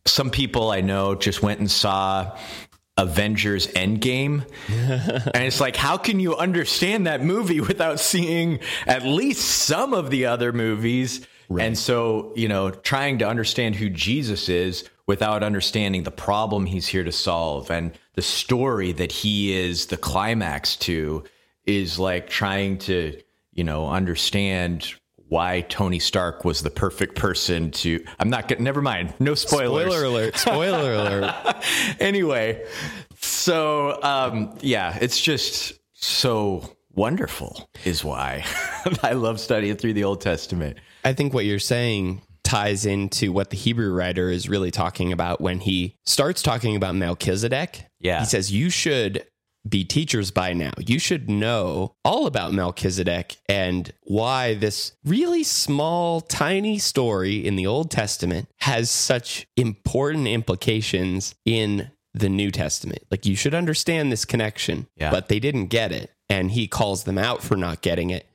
Some 0.07 0.31
people 0.31 0.71
I 0.71 0.81
know 0.81 1.15
just 1.15 1.43
went 1.43 1.61
and 1.61 1.71
saw 1.71 2.37
Avengers 2.97 3.67
Endgame. 3.69 4.45
and 4.69 5.45
it's 5.45 5.61
like, 5.61 5.77
how 5.77 5.99
can 5.99 6.19
you 6.19 6.35
understand 6.35 7.07
that 7.07 7.23
movie 7.23 7.61
without 7.61 8.01
seeing 8.01 8.61
at 8.87 9.03
least 9.05 9.47
some 9.47 9.93
of 9.93 10.09
the 10.09 10.25
other 10.27 10.53
movies? 10.53 11.27
Right. 11.53 11.67
And 11.67 11.77
so, 11.77 12.33
you 12.35 12.49
know, 12.49 12.71
trying 12.71 13.19
to 13.19 13.29
understand 13.29 13.77
who 13.77 13.89
Jesus 13.91 14.49
is 14.49 14.89
without 15.07 15.43
understanding 15.43 16.05
the 16.05 16.11
problem 16.11 16.67
he's 16.67 16.87
here 16.87 17.05
to 17.05 17.13
solve 17.13 17.71
and 17.71 17.93
the 18.15 18.23
story 18.23 18.93
that 18.93 19.13
he 19.13 19.53
is 19.53 19.87
the 19.87 19.97
climax 19.97 20.77
to 20.77 21.25
is 21.67 21.99
like 21.99 22.29
trying 22.29 22.79
to, 22.79 23.21
you 23.53 23.65
know, 23.65 23.89
understand 23.89 24.95
why 25.29 25.63
Tony 25.63 25.99
Stark 25.99 26.45
was 26.45 26.63
the 26.63 26.71
perfect 26.71 27.17
person 27.17 27.71
to. 27.71 28.05
I'm 28.19 28.29
not 28.29 28.49
gonna. 28.49 28.61
never 28.61 28.83
mind. 28.83 29.15
No 29.19 29.35
spoilers. 29.35 29.87
Spoiler 29.87 30.05
alert. 30.05 30.37
Spoiler 30.37 30.93
alert. 30.95 31.35
anyway, 31.99 32.67
so 33.19 33.99
um, 34.03 34.59
yeah, 34.61 34.99
it's 35.01 35.19
just 35.19 35.73
so 35.95 36.77
wonderful, 36.91 37.71
is 37.85 38.05
why 38.05 38.45
I 39.03 39.13
love 39.13 39.41
studying 39.41 39.77
through 39.77 39.95
the 39.95 40.05
Old 40.05 40.21
Testament. 40.21 40.77
I 41.05 41.13
think 41.13 41.35
what 41.35 41.45
you're 41.45 41.59
saying 41.59 42.23
ties 42.45 42.85
into 42.85 43.33
what 43.33 43.51
the 43.51 43.57
Hebrew 43.57 43.93
writer 43.93 44.29
is 44.31 44.49
really 44.49 44.71
talking 44.71 45.13
about 45.13 45.41
when 45.41 45.61
he 45.61 45.97
starts 46.05 46.43
talking 46.43 46.77
about 46.77 46.95
Melchizedek. 46.95 47.87
Yeah. 47.99 48.21
He 48.21 48.27
says, 48.27 48.53
You 48.53 48.71
should 48.71 49.27
be 49.69 49.85
teachers 49.85 50.31
by 50.31 50.53
now. 50.53 50.73
You 50.79 50.99
should 50.99 51.31
know 51.31 51.95
all 52.05 52.27
about 52.27 52.53
Melchizedek 52.53 53.37
and 53.49 53.93
why 54.03 54.55
this 54.55 54.93
really 55.05 55.45
small, 55.45 56.21
tiny 56.21 56.79
story 56.79 57.37
in 57.37 57.57
the 57.57 57.67
Old 57.67 57.91
Testament 57.91 58.49
has 58.59 58.91
such 58.91 59.47
important 59.57 60.27
implications 60.27 61.35
in 61.45 61.91
the 62.13 62.29
New 62.29 62.51
Testament. 62.51 63.03
Like, 63.11 63.25
you 63.25 63.37
should 63.37 63.55
understand 63.55 64.13
this 64.13 64.25
connection, 64.25 64.89
yeah. 64.97 65.11
but 65.11 65.29
they 65.29 65.41
didn't 65.41 65.69
get 65.69 65.93
it. 65.93 66.11
And 66.29 66.51
he 66.51 66.67
calls 66.67 67.05
them 67.05 67.19
out 67.19 67.43
for 67.43 67.57
not 67.57 67.83
getting 67.83 68.11
it. 68.11 68.27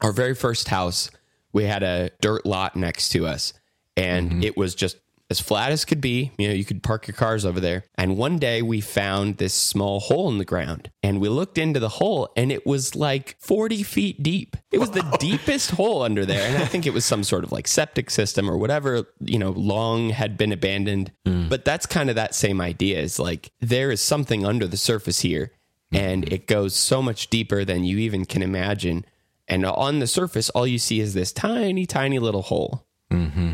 Our 0.00 0.12
very 0.12 0.34
first 0.34 0.68
house 0.68 1.10
we 1.56 1.64
had 1.64 1.82
a 1.82 2.10
dirt 2.20 2.44
lot 2.44 2.76
next 2.76 3.08
to 3.08 3.26
us 3.26 3.54
and 3.96 4.30
mm-hmm. 4.30 4.42
it 4.42 4.58
was 4.58 4.74
just 4.74 4.98
as 5.30 5.40
flat 5.40 5.72
as 5.72 5.86
could 5.86 6.02
be. 6.02 6.30
You 6.36 6.48
know, 6.48 6.54
you 6.54 6.66
could 6.66 6.82
park 6.82 7.08
your 7.08 7.16
cars 7.16 7.46
over 7.46 7.60
there. 7.60 7.84
And 7.96 8.18
one 8.18 8.38
day 8.38 8.60
we 8.60 8.82
found 8.82 9.38
this 9.38 9.54
small 9.54 9.98
hole 9.98 10.28
in 10.28 10.36
the 10.36 10.44
ground 10.44 10.90
and 11.02 11.18
we 11.18 11.30
looked 11.30 11.56
into 11.56 11.80
the 11.80 11.88
hole 11.88 12.28
and 12.36 12.52
it 12.52 12.66
was 12.66 12.94
like 12.94 13.36
40 13.40 13.82
feet 13.84 14.22
deep. 14.22 14.58
It 14.70 14.78
was 14.78 14.90
the 14.90 15.16
deepest 15.18 15.70
hole 15.70 16.02
under 16.02 16.26
there. 16.26 16.46
And 16.46 16.62
I 16.62 16.66
think 16.66 16.84
it 16.86 16.92
was 16.92 17.06
some 17.06 17.24
sort 17.24 17.42
of 17.42 17.52
like 17.52 17.66
septic 17.66 18.10
system 18.10 18.50
or 18.50 18.58
whatever, 18.58 19.04
you 19.20 19.38
know, 19.38 19.50
long 19.50 20.10
had 20.10 20.36
been 20.36 20.52
abandoned. 20.52 21.10
Mm. 21.26 21.48
But 21.48 21.64
that's 21.64 21.86
kind 21.86 22.10
of 22.10 22.16
that 22.16 22.34
same 22.34 22.60
idea 22.60 23.00
is 23.00 23.18
like 23.18 23.50
there 23.62 23.90
is 23.90 24.02
something 24.02 24.44
under 24.44 24.66
the 24.66 24.76
surface 24.76 25.20
here 25.20 25.52
and 25.90 26.22
mm-hmm. 26.22 26.34
it 26.34 26.46
goes 26.46 26.76
so 26.76 27.00
much 27.00 27.30
deeper 27.30 27.64
than 27.64 27.84
you 27.84 27.96
even 27.96 28.26
can 28.26 28.42
imagine. 28.42 29.06
And 29.48 29.64
on 29.64 30.00
the 30.00 30.06
surface, 30.06 30.50
all 30.50 30.66
you 30.66 30.78
see 30.78 31.00
is 31.00 31.14
this 31.14 31.32
tiny, 31.32 31.86
tiny 31.86 32.18
little 32.18 32.42
hole. 32.42 32.84
Mm-hmm. 33.10 33.52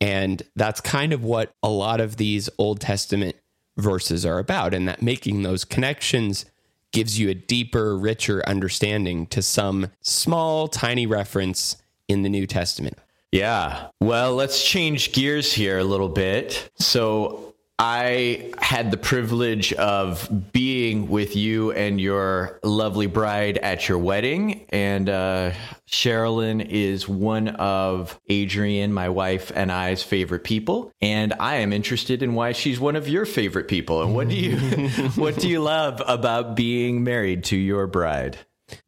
And 0.00 0.42
that's 0.56 0.80
kind 0.80 1.12
of 1.12 1.22
what 1.22 1.52
a 1.62 1.68
lot 1.68 2.00
of 2.00 2.16
these 2.16 2.48
Old 2.58 2.80
Testament 2.80 3.36
verses 3.76 4.24
are 4.24 4.38
about. 4.38 4.74
And 4.74 4.88
that 4.88 5.02
making 5.02 5.42
those 5.42 5.64
connections 5.64 6.46
gives 6.92 7.18
you 7.18 7.28
a 7.28 7.34
deeper, 7.34 7.96
richer 7.96 8.42
understanding 8.46 9.26
to 9.26 9.42
some 9.42 9.90
small, 10.00 10.68
tiny 10.68 11.06
reference 11.06 11.76
in 12.08 12.22
the 12.22 12.28
New 12.28 12.46
Testament. 12.46 12.98
Yeah. 13.32 13.88
Well, 14.00 14.34
let's 14.34 14.64
change 14.64 15.12
gears 15.12 15.52
here 15.52 15.78
a 15.78 15.84
little 15.84 16.08
bit. 16.08 16.70
So, 16.76 17.53
I 17.78 18.52
had 18.58 18.92
the 18.92 18.96
privilege 18.96 19.72
of 19.72 20.28
being 20.52 21.08
with 21.08 21.34
you 21.34 21.72
and 21.72 22.00
your 22.00 22.60
lovely 22.62 23.08
bride 23.08 23.58
at 23.58 23.88
your 23.88 23.98
wedding. 23.98 24.66
And 24.68 25.08
uh, 25.08 25.52
Sherilyn 25.88 26.64
is 26.64 27.08
one 27.08 27.48
of 27.48 28.20
Adrian, 28.28 28.92
my 28.92 29.08
wife, 29.08 29.50
and 29.54 29.72
I's 29.72 30.04
favorite 30.04 30.44
people. 30.44 30.92
And 31.00 31.34
I 31.40 31.56
am 31.56 31.72
interested 31.72 32.22
in 32.22 32.34
why 32.34 32.52
she's 32.52 32.78
one 32.78 32.94
of 32.94 33.08
your 33.08 33.26
favorite 33.26 33.66
people. 33.66 34.02
And 34.02 34.14
what 34.14 34.28
do 34.28 34.36
you 34.36 34.56
what 35.16 35.38
do 35.38 35.48
you 35.48 35.60
love 35.60 36.00
about 36.06 36.54
being 36.54 37.02
married 37.02 37.42
to 37.44 37.56
your 37.56 37.88
bride? 37.88 38.38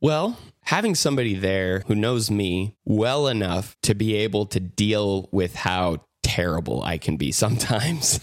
Well, 0.01 0.39
having 0.63 0.95
somebody 0.95 1.35
there 1.35 1.81
who 1.89 1.97
knows 1.97 2.31
me 2.31 2.77
well 2.85 3.27
enough 3.27 3.77
to 3.83 3.95
be 3.95 4.15
able 4.15 4.47
to 4.47 4.61
deal 4.61 5.29
with 5.33 5.57
how 5.57 6.07
terrible 6.27 6.83
I 6.83 6.99
can 6.99 7.17
be 7.17 7.33
sometimes. 7.45 8.21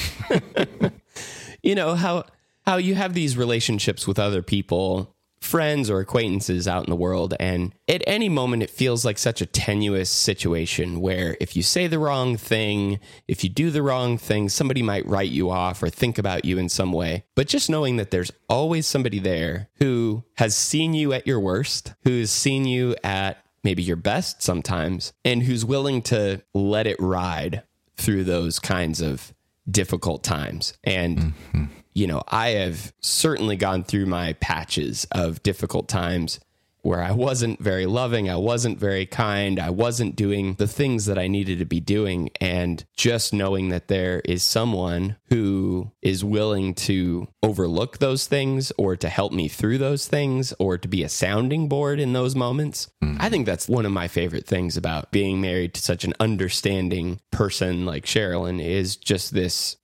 you 1.63 1.75
know, 1.75 1.95
how 1.95 2.25
how 2.65 2.77
you 2.77 2.95
have 2.95 3.13
these 3.13 3.35
relationships 3.37 4.07
with 4.07 4.19
other 4.19 4.41
people, 4.41 5.15
friends 5.41 5.89
or 5.89 5.99
acquaintances 5.99 6.67
out 6.67 6.85
in 6.85 6.89
the 6.89 6.95
world 6.95 7.33
and 7.37 7.75
at 7.89 8.01
any 8.07 8.29
moment 8.29 8.63
it 8.63 8.69
feels 8.69 9.03
like 9.03 9.17
such 9.17 9.41
a 9.41 9.45
tenuous 9.45 10.09
situation 10.09 11.01
where 11.01 11.35
if 11.41 11.53
you 11.53 11.61
say 11.61 11.85
the 11.85 11.99
wrong 11.99 12.37
thing, 12.37 12.97
if 13.27 13.43
you 13.43 13.49
do 13.49 13.69
the 13.69 13.83
wrong 13.83 14.17
thing, 14.17 14.47
somebody 14.47 14.81
might 14.81 15.05
write 15.05 15.31
you 15.31 15.49
off 15.49 15.83
or 15.83 15.89
think 15.89 16.17
about 16.17 16.45
you 16.45 16.57
in 16.57 16.69
some 16.69 16.93
way. 16.93 17.25
But 17.35 17.49
just 17.49 17.69
knowing 17.69 17.97
that 17.97 18.09
there's 18.09 18.31
always 18.47 18.87
somebody 18.87 19.19
there 19.19 19.69
who 19.79 20.23
has 20.37 20.55
seen 20.55 20.93
you 20.93 21.11
at 21.11 21.27
your 21.27 21.41
worst, 21.41 21.93
who's 22.03 22.31
seen 22.31 22.65
you 22.65 22.95
at 23.03 23.43
maybe 23.65 23.83
your 23.83 23.97
best 23.97 24.41
sometimes, 24.41 25.11
and 25.25 25.43
who's 25.43 25.65
willing 25.65 26.01
to 26.03 26.41
let 26.53 26.87
it 26.87 26.97
ride 26.99 27.63
through 27.95 28.23
those 28.23 28.59
kinds 28.59 29.01
of 29.01 29.33
difficult 29.69 30.23
times. 30.23 30.73
And, 30.83 31.17
mm-hmm. 31.17 31.65
you 31.93 32.07
know, 32.07 32.23
I 32.27 32.49
have 32.49 32.93
certainly 32.99 33.55
gone 33.55 33.83
through 33.83 34.05
my 34.05 34.33
patches 34.33 35.05
of 35.11 35.41
difficult 35.43 35.87
times. 35.87 36.39
Where 36.83 37.01
I 37.01 37.11
wasn't 37.11 37.61
very 37.61 37.85
loving, 37.85 38.29
I 38.29 38.35
wasn't 38.35 38.77
very 38.77 39.05
kind, 39.05 39.57
I 39.57 39.69
wasn't 39.69 40.17
doing 40.17 40.55
the 40.55 40.67
things 40.67 41.05
that 41.05 41.17
I 41.17 41.27
needed 41.27 41.59
to 41.59 41.65
be 41.65 41.79
doing. 41.79 42.29
And 42.39 42.83
just 42.95 43.33
knowing 43.33 43.69
that 43.69 43.87
there 43.87 44.21
is 44.25 44.43
someone 44.43 45.15
who 45.29 45.91
is 46.01 46.25
willing 46.25 46.75
to 46.75 47.27
overlook 47.41 47.97
those 47.97 48.27
things 48.27 48.71
or 48.77 48.97
to 48.97 49.07
help 49.07 49.31
me 49.31 49.47
through 49.47 49.77
those 49.77 50.07
things 50.07 50.53
or 50.59 50.77
to 50.77 50.87
be 50.87 51.03
a 51.03 51.09
sounding 51.09 51.69
board 51.69 52.01
in 52.01 52.11
those 52.11 52.35
moments, 52.35 52.89
mm. 53.01 53.15
I 53.17 53.29
think 53.29 53.45
that's 53.45 53.69
one 53.69 53.85
of 53.85 53.93
my 53.93 54.09
favorite 54.09 54.45
things 54.45 54.75
about 54.75 55.09
being 55.11 55.39
married 55.39 55.73
to 55.75 55.81
such 55.81 56.03
an 56.03 56.13
understanding 56.19 57.21
person 57.31 57.85
like 57.85 58.05
Sherilyn 58.05 58.61
is 58.61 58.97
just 58.97 59.33
this 59.33 59.77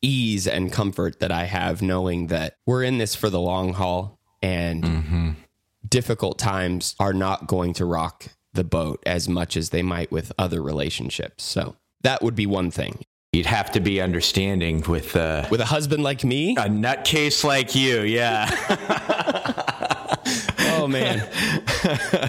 ease 0.00 0.46
and 0.46 0.72
comfort 0.72 1.20
that 1.20 1.32
I 1.32 1.44
have 1.44 1.82
knowing 1.82 2.28
that 2.28 2.56
we're 2.64 2.82
in 2.82 2.96
this 2.96 3.14
for 3.14 3.28
the 3.28 3.40
long 3.40 3.74
haul 3.74 4.18
and 4.42 4.84
mm-hmm. 4.84 5.30
Difficult 5.88 6.38
times 6.38 6.94
are 6.98 7.12
not 7.12 7.46
going 7.46 7.74
to 7.74 7.84
rock 7.84 8.28
the 8.52 8.64
boat 8.64 9.02
as 9.06 9.28
much 9.28 9.56
as 9.56 9.70
they 9.70 9.82
might 9.82 10.10
with 10.10 10.32
other 10.38 10.62
relationships. 10.62 11.44
So 11.44 11.76
that 12.02 12.22
would 12.22 12.34
be 12.34 12.46
one 12.46 12.70
thing. 12.70 13.04
You'd 13.32 13.46
have 13.46 13.70
to 13.72 13.80
be 13.80 14.00
understanding 14.00 14.82
with 14.88 15.14
uh, 15.14 15.46
With 15.50 15.60
a 15.60 15.66
husband 15.66 16.02
like 16.02 16.24
me, 16.24 16.52
a 16.56 16.68
nutcase 16.68 17.44
like 17.44 17.74
you. 17.74 18.00
Yeah. 18.00 18.48
oh 20.78 20.86
man. 20.88 21.28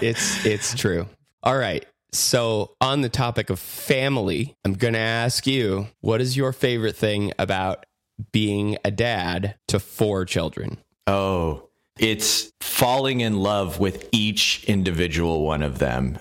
it's 0.02 0.46
it's 0.46 0.76
true. 0.76 1.08
All 1.44 1.58
right. 1.58 1.86
So, 2.14 2.74
on 2.82 3.02
the 3.02 3.10
topic 3.10 3.50
of 3.50 3.60
family, 3.60 4.56
I'm 4.64 4.74
going 4.74 4.94
to 4.94 5.00
ask 5.00 5.46
you, 5.46 5.88
what 6.02 6.22
is 6.22 6.38
your 6.38 6.54
favorite 6.54 6.96
thing 6.96 7.34
about 7.38 7.86
being 8.32 8.78
a 8.84 8.92
dad 8.92 9.56
to 9.68 9.80
four 9.80 10.26
children? 10.26 10.78
Oh, 11.06 11.67
it's 12.00 12.52
falling 12.62 13.22
in 13.22 13.38
love 13.40 13.80
with 13.80 14.08
each 14.12 14.64
individual 14.66 15.46
one 15.46 15.64
of 15.64 15.80
them. 15.80 16.20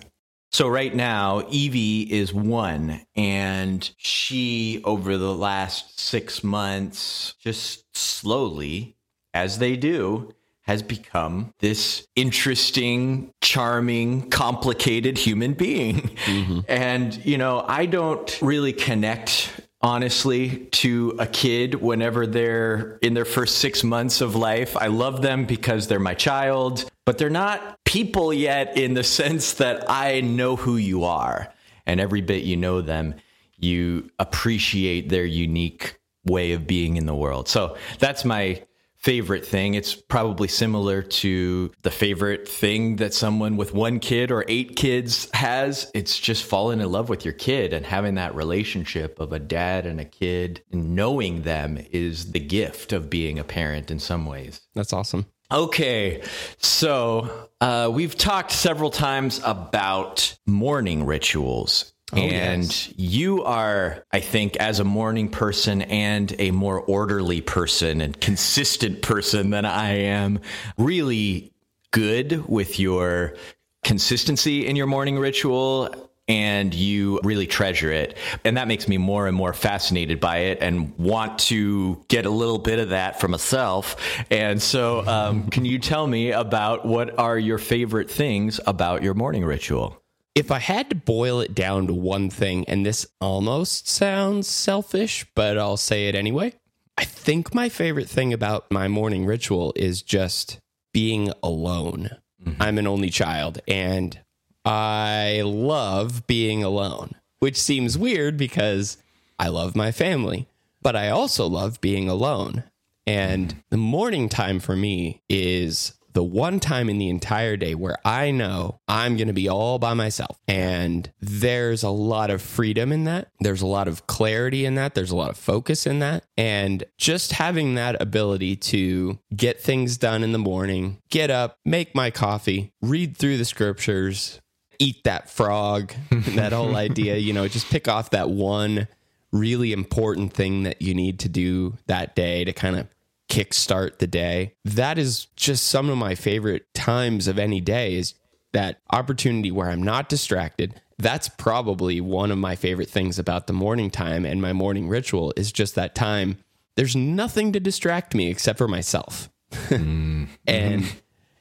So, 0.53 0.69
right 0.69 0.95
now, 0.95 1.47
Evie 1.51 2.03
is 2.03 2.33
one, 2.33 3.03
and 3.15 3.91
she, 3.99 4.81
over 4.85 5.19
the 5.19 5.35
last 5.35 6.01
six 6.01 6.43
months, 6.43 7.35
just 7.39 7.85
slowly, 7.95 8.97
as 9.35 9.59
they 9.59 9.77
do, 9.77 10.33
has 10.63 10.83
become 10.83 11.53
this 11.61 12.07
interesting, 12.17 13.33
charming, 13.41 14.31
complicated 14.31 15.17
human 15.17 15.53
being. 15.55 16.17
Mm-hmm. 16.27 16.61
And, 16.69 17.25
you 17.25 17.39
know, 17.39 17.65
I 17.67 17.87
don't 17.87 18.41
really 18.43 18.73
connect 18.73 19.56
honestly 19.87 20.67
to 20.73 21.15
a 21.21 21.27
kid 21.29 21.77
whenever 21.77 22.27
they're 22.27 22.99
in 23.03 23.15
their 23.15 23.25
first 23.25 23.59
six 23.59 23.85
months 23.85 24.21
of 24.21 24.35
life. 24.35 24.77
I 24.77 24.89
love 24.89 25.23
them 25.23 25.45
because 25.45 25.87
they're 25.87 26.01
my 26.01 26.15
child, 26.15 26.91
but 27.05 27.19
they're 27.19 27.31
not 27.31 27.79
people 27.85 28.33
yet 28.33 28.77
in 28.77 28.95
the 28.95 29.05
sense 29.21 29.55
that 29.55 29.89
I 29.89 30.23
know 30.23 30.57
who 30.57 30.77
you 30.77 31.05
are. 31.05 31.55
And 31.87 32.01
every 32.01 32.21
bit 32.21 32.43
you 32.43 32.57
know 32.57 32.81
them, 32.81 33.15
you 33.59 34.11
appreciate 34.19 35.09
their 35.09 35.25
unique 35.25 36.01
way 36.25 36.51
of 36.51 36.67
being 36.67 36.97
in 36.97 37.07
the 37.07 37.15
world. 37.15 37.49
So 37.49 37.77
that's 38.01 38.25
my 38.25 38.63
favorite 39.07 39.47
thing. 39.47 39.75
It's 39.75 39.95
probably 39.95 40.49
similar 40.49 41.01
to 41.01 41.71
the 41.83 41.93
favorite 41.93 42.49
thing 42.49 42.97
that 42.97 43.15
someone 43.15 43.57
with 43.57 43.73
one 43.73 44.01
kid 44.01 44.33
or 44.33 44.45
eight 44.49 44.75
kids 44.75 45.29
has. 45.33 45.89
It's 45.95 46.19
just 46.19 46.43
falling 46.43 46.81
in 46.81 46.91
love 46.91 47.09
with 47.09 47.25
your 47.25 47.35
kid 47.35 47.73
and 47.73 47.87
having 47.87 48.17
that 48.17 48.35
relationship 48.35 49.21
of 49.21 49.33
a 49.33 49.39
dad 49.39 49.87
and 49.87 50.01
a 50.01 50.05
kid. 50.05 50.61
And 50.73 50.97
knowing 50.97 51.43
them 51.43 51.79
is 51.93 52.33
the 52.33 52.41
gift 52.41 52.93
of 52.93 53.09
being 53.09 53.39
a 53.39 53.45
parent 53.45 53.93
in 53.93 54.01
some 54.01 54.27
ways. 54.27 54.61
That's 54.75 54.93
awesome. 54.93 55.27
Okay, 55.53 56.25
so 56.59 57.49
uh, 57.61 57.89
we've 57.93 58.17
talked 58.17 58.51
several 58.51 58.91
times 58.91 59.41
about 59.45 60.37
morning 60.47 61.07
rituals. 61.07 61.93
And 62.13 62.65
yes. 62.65 62.93
you 62.97 63.43
are, 63.43 64.05
I 64.13 64.21
think, 64.21 64.57
as 64.57 64.79
a 64.79 64.85
morning 64.85 65.29
person 65.29 65.83
and 65.83 66.35
a 66.39 66.53
more 66.53 66.81
orderly 66.81 67.41
person 67.41 68.01
and 68.01 68.19
consistent 68.21 69.03
person 69.03 69.51
than 69.51 69.65
I 69.65 69.91
am, 69.91 70.39
really 70.79 71.53
good 71.91 72.49
with 72.49 72.79
your 72.79 73.35
consistency 73.83 74.67
in 74.67 74.77
your 74.77 74.87
morning 74.87 75.19
ritual 75.19 76.11
and 76.29 76.75
you 76.75 77.21
really 77.23 77.47
treasure 77.47 77.91
it. 77.91 78.17
And 78.45 78.57
that 78.57 78.69
makes 78.69 78.89
me 78.89 78.99
more 78.99 79.27
and 79.27 79.37
more 79.37 79.53
fascinated 79.53 80.21
by 80.21 80.39
it 80.39 80.59
and 80.61 80.97
want 80.99 81.39
to 81.41 82.05
get 82.09 82.27
a 82.27 82.31
little 82.31 82.59
bit 82.59 82.79
of 82.79 82.91
that 82.91 83.21
for 83.21 83.29
myself. 83.29 83.97
And 84.31 84.61
so, 84.61 85.07
um, 85.07 85.49
can 85.51 85.65
you 85.65 85.79
tell 85.79 86.07
me 86.07 86.33
about 86.33 86.85
what 86.85 87.19
are 87.19 87.39
your 87.39 87.59
favorite 87.59 88.11
things 88.11 88.61
about 88.67 89.03
your 89.03 89.15
morning 89.15 89.45
ritual? 89.45 90.03
If 90.37 90.51
I 90.51 90.59
had 90.59 90.91
to 90.91 90.97
boil 90.97 91.41
it 91.41 91.55
down 91.55 91.87
to 91.87 91.95
one 91.95 92.29
thing, 92.29 92.69
and 92.69 92.85
this 92.85 93.07
almost 93.23 93.89
sounds 93.89 94.47
selfish, 94.47 95.25
but 95.35 95.57
I'll 95.57 95.79
say 95.79 96.09
it 96.09 96.15
anyway. 96.15 96.53
I 96.99 97.05
think 97.05 97.55
my 97.55 97.71
favorite 97.71 98.07
thing 98.07 98.35
about 98.35 98.71
my 98.71 98.87
morning 98.87 99.25
ritual 99.25 99.73
is 99.77 100.03
just 100.03 100.61
being 100.93 101.33
alone. 101.43 102.11
Mm-hmm. 102.45 102.61
I'm 102.63 102.77
an 102.77 102.87
only 102.87 103.09
child 103.09 103.61
and 103.67 104.21
I 104.67 105.41
love 105.43 106.27
being 106.27 106.63
alone, 106.63 107.13
which 107.39 107.57
seems 107.57 107.97
weird 107.97 108.37
because 108.37 108.99
I 109.39 109.49
love 109.49 109.75
my 109.75 109.91
family, 109.91 110.49
but 110.83 110.95
I 110.95 111.09
also 111.09 111.47
love 111.47 111.81
being 111.81 112.11
alone. 112.11 112.65
And 113.07 113.49
mm-hmm. 113.49 113.61
the 113.71 113.79
morning 113.79 114.29
time 114.29 114.61
for 114.61 114.77
me 114.77 115.23
is 115.31 115.95
the 116.17 116.25
one 116.25 116.59
time 116.59 116.89
in 116.89 116.97
the 116.97 117.11
entire 117.11 117.59
day 117.59 117.75
where 117.75 117.99
I 118.03 118.31
know 118.31 118.81
I'm 118.89 119.19
going 119.19 119.29
to 119.29 119.35
be 119.35 119.51
all 119.51 119.79
by 119.79 119.93
myself. 119.93 120.41
And 120.49 121.13
there's 121.21 121.83
a 121.83 121.91
lot 121.91 122.31
of 122.31 122.41
freedom 122.41 122.91
in 122.91 123.05
that. 123.05 123.29
There's 123.41 123.61
a 123.61 123.67
lot 123.67 123.87
of 123.87 124.07
clarity 124.07 124.65
in 124.65 124.77
that. 124.77 124.95
There's 124.95 125.11
a 125.11 125.17
lot 125.17 125.29
of 125.29 125.37
focus 125.37 125.87
in 125.87 125.99
that. 125.99 126.25
And 126.39 126.85
just 126.97 127.33
having 127.33 127.75
that 127.75 128.01
ability 128.01 128.57
to 128.57 129.19
get 129.37 129.61
things 129.61 129.99
done 129.99 130.23
in 130.23 130.33
the 130.33 130.39
morning, 130.39 131.03
get 131.11 131.31
up, 131.31 131.59
make 131.67 131.95
my 131.95 132.11
coffee, 132.11 132.73
read 132.81 133.19
through 133.19 133.37
the 133.37 133.45
scriptures, 133.45 134.41
eat 134.79 135.05
that 135.05 135.29
frog, 135.29 135.93
that 136.11 136.55
whole 136.55 136.77
idea, 136.77 137.19
you 137.19 137.35
know, 137.35 137.47
just 137.47 137.69
pick 137.69 137.89
off 137.89 138.09
that 138.09 138.31
one 138.31 138.89
really 139.33 139.75
important 139.75 140.33
thing 140.33 140.63
that 140.63 140.81
you 140.81 140.95
need 140.95 141.19
to 141.21 141.29
do 141.29 141.77
that 141.89 142.17
day 142.17 142.43
to 142.45 142.55
kind 142.55 142.77
of 142.77 142.89
kickstart 143.29 143.99
the 143.99 144.07
day. 144.07 144.55
That 144.65 144.99
is 144.99 145.27
just 145.37 145.67
some 145.69 145.89
of 145.91 145.99
my 145.99 146.15
favorite 146.15 146.67
times 146.75 147.29
of 147.29 147.39
any 147.39 147.61
day 147.61 147.95
is 147.95 148.15
that 148.53 148.79
opportunity 148.91 149.51
where 149.51 149.71
I'm 149.71 149.83
not 149.83 150.09
distracted. 150.09 150.81
That's 150.99 151.29
probably 151.29 152.01
one 152.01 152.31
of 152.31 152.39
my 152.39 152.57
favorite 152.57 152.89
things 152.89 153.19
about 153.19 153.47
the 153.47 153.53
morning 153.53 153.91
time 153.91 154.25
and 154.25 154.41
my 154.41 154.53
morning 154.53 154.89
ritual 154.89 155.33
is 155.37 155.53
just 155.53 155.75
that 155.75 155.95
time. 155.95 156.39
There's 156.77 156.97
nothing 156.97 157.53
to 157.53 157.61
distract 157.61 158.15
me 158.15 158.31
except 158.31 158.59
for 158.59 158.69
myself. 158.69 159.29
Mm-hmm. 159.53 160.25
and 160.47 160.85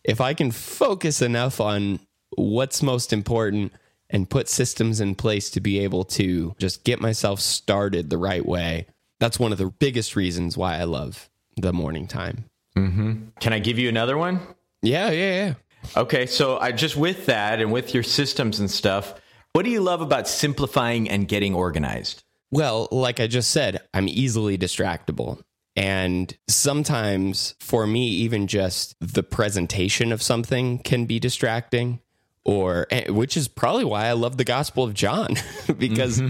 if 0.04 0.20
I 0.20 0.34
can 0.34 0.52
focus 0.52 1.22
enough 1.22 1.62
on 1.62 2.00
what's 2.36 2.84
most 2.84 3.14
important 3.14 3.72
and 4.10 4.30
put 4.30 4.50
systems 4.50 5.00
in 5.00 5.16
place 5.16 5.50
to 5.52 5.62
be 5.62 5.80
able 5.80 6.04
to 6.04 6.56
just 6.58 6.84
get 6.84 7.00
myself 7.00 7.40
started 7.40 8.10
the 8.10 8.18
right 8.18 8.46
way, 8.46 8.88
that's 9.20 9.40
one 9.40 9.52
of 9.52 9.58
the 9.58 9.68
biggest 9.68 10.16
reasons 10.16 10.58
why 10.58 10.78
I 10.78 10.84
love 10.84 11.30
the 11.56 11.74
morning 11.74 12.08
time. 12.08 12.46
Mm-hmm. 12.78 13.30
Can 13.40 13.54
I 13.54 13.60
give 13.60 13.80
you 13.80 13.90
another 13.90 14.18
one? 14.18 14.40
Yeah, 14.82 15.10
yeah, 15.12 15.46
yeah. 15.46 15.54
Okay, 15.96 16.26
so 16.26 16.58
I 16.58 16.72
just 16.72 16.96
with 16.96 17.28
that 17.28 17.62
and 17.62 17.72
with 17.72 17.94
your 17.94 18.04
systems 18.04 18.60
and 18.60 18.70
stuff, 18.70 19.14
what 19.54 19.64
do 19.64 19.72
you 19.72 19.82
love 19.82 20.02
about 20.02 20.28
simplifying 20.28 21.10
and 21.10 21.28
getting 21.28 21.54
organized? 21.54 22.24
Well, 22.52 22.88
like 22.92 23.20
I 23.20 23.28
just 23.28 23.52
said, 23.52 23.82
I'm 23.94 24.08
easily 24.08 24.58
distractible. 24.58 25.42
And 25.76 26.36
sometimes 26.48 27.56
for 27.60 27.86
me, 27.86 28.08
even 28.08 28.48
just 28.48 28.96
the 29.00 29.24
presentation 29.24 30.12
of 30.12 30.22
something 30.22 30.80
can 30.80 31.06
be 31.06 31.20
distracting, 31.20 32.00
or 32.46 32.88
eh, 32.92 33.10
which 33.12 33.36
is 33.36 33.48
probably 33.48 33.84
why 33.84 34.06
I 34.06 34.14
love 34.14 34.38
the 34.38 34.46
Gospel 34.46 34.84
of 34.84 34.94
John, 34.94 35.36
because 35.78 36.22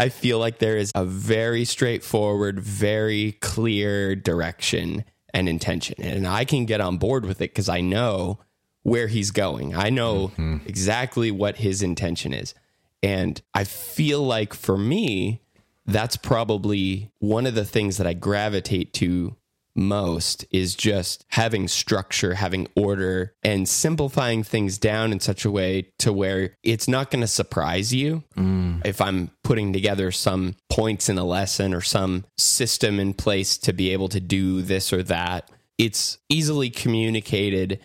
I 0.00 0.08
feel 0.08 0.38
like 0.38 0.60
there 0.60 0.78
is 0.78 0.90
a 0.94 1.04
very 1.04 1.66
straightforward, 1.66 2.58
very 2.58 3.32
clear 3.32 4.16
direction 4.16 5.04
and 5.34 5.46
intention. 5.46 5.96
And 6.02 6.26
I 6.26 6.46
can 6.46 6.64
get 6.64 6.80
on 6.80 6.96
board 6.96 7.26
with 7.26 7.42
it 7.42 7.50
because 7.50 7.68
I 7.68 7.82
know 7.82 8.38
where 8.82 9.08
he's 9.08 9.30
going. 9.30 9.76
I 9.76 9.90
know 9.90 10.28
mm-hmm. 10.28 10.66
exactly 10.66 11.30
what 11.30 11.56
his 11.56 11.82
intention 11.82 12.32
is. 12.32 12.54
And 13.02 13.42
I 13.52 13.64
feel 13.64 14.22
like 14.22 14.54
for 14.54 14.78
me, 14.78 15.42
that's 15.84 16.16
probably 16.16 17.10
one 17.18 17.46
of 17.46 17.54
the 17.54 17.66
things 17.66 17.98
that 17.98 18.06
I 18.06 18.14
gravitate 18.14 18.94
to 18.94 19.36
most 19.74 20.44
is 20.50 20.74
just 20.74 21.24
having 21.28 21.68
structure, 21.68 22.34
having 22.34 22.68
order, 22.76 23.34
and 23.42 23.68
simplifying 23.68 24.42
things 24.42 24.78
down 24.78 25.12
in 25.12 25.20
such 25.20 25.44
a 25.44 25.50
way 25.50 25.90
to 25.98 26.12
where 26.12 26.54
it's 26.62 26.88
not 26.88 27.10
going 27.10 27.20
to 27.20 27.26
surprise 27.26 27.94
you 27.94 28.22
mm. 28.36 28.84
if 28.84 29.00
I'm 29.00 29.30
putting 29.44 29.72
together 29.72 30.10
some 30.10 30.56
points 30.68 31.08
in 31.08 31.18
a 31.18 31.24
lesson 31.24 31.74
or 31.74 31.80
some 31.80 32.24
system 32.36 33.00
in 33.00 33.14
place 33.14 33.58
to 33.58 33.72
be 33.72 33.90
able 33.90 34.08
to 34.08 34.20
do 34.20 34.62
this 34.62 34.92
or 34.92 35.02
that. 35.04 35.50
It's 35.78 36.18
easily 36.28 36.68
communicated 36.68 37.80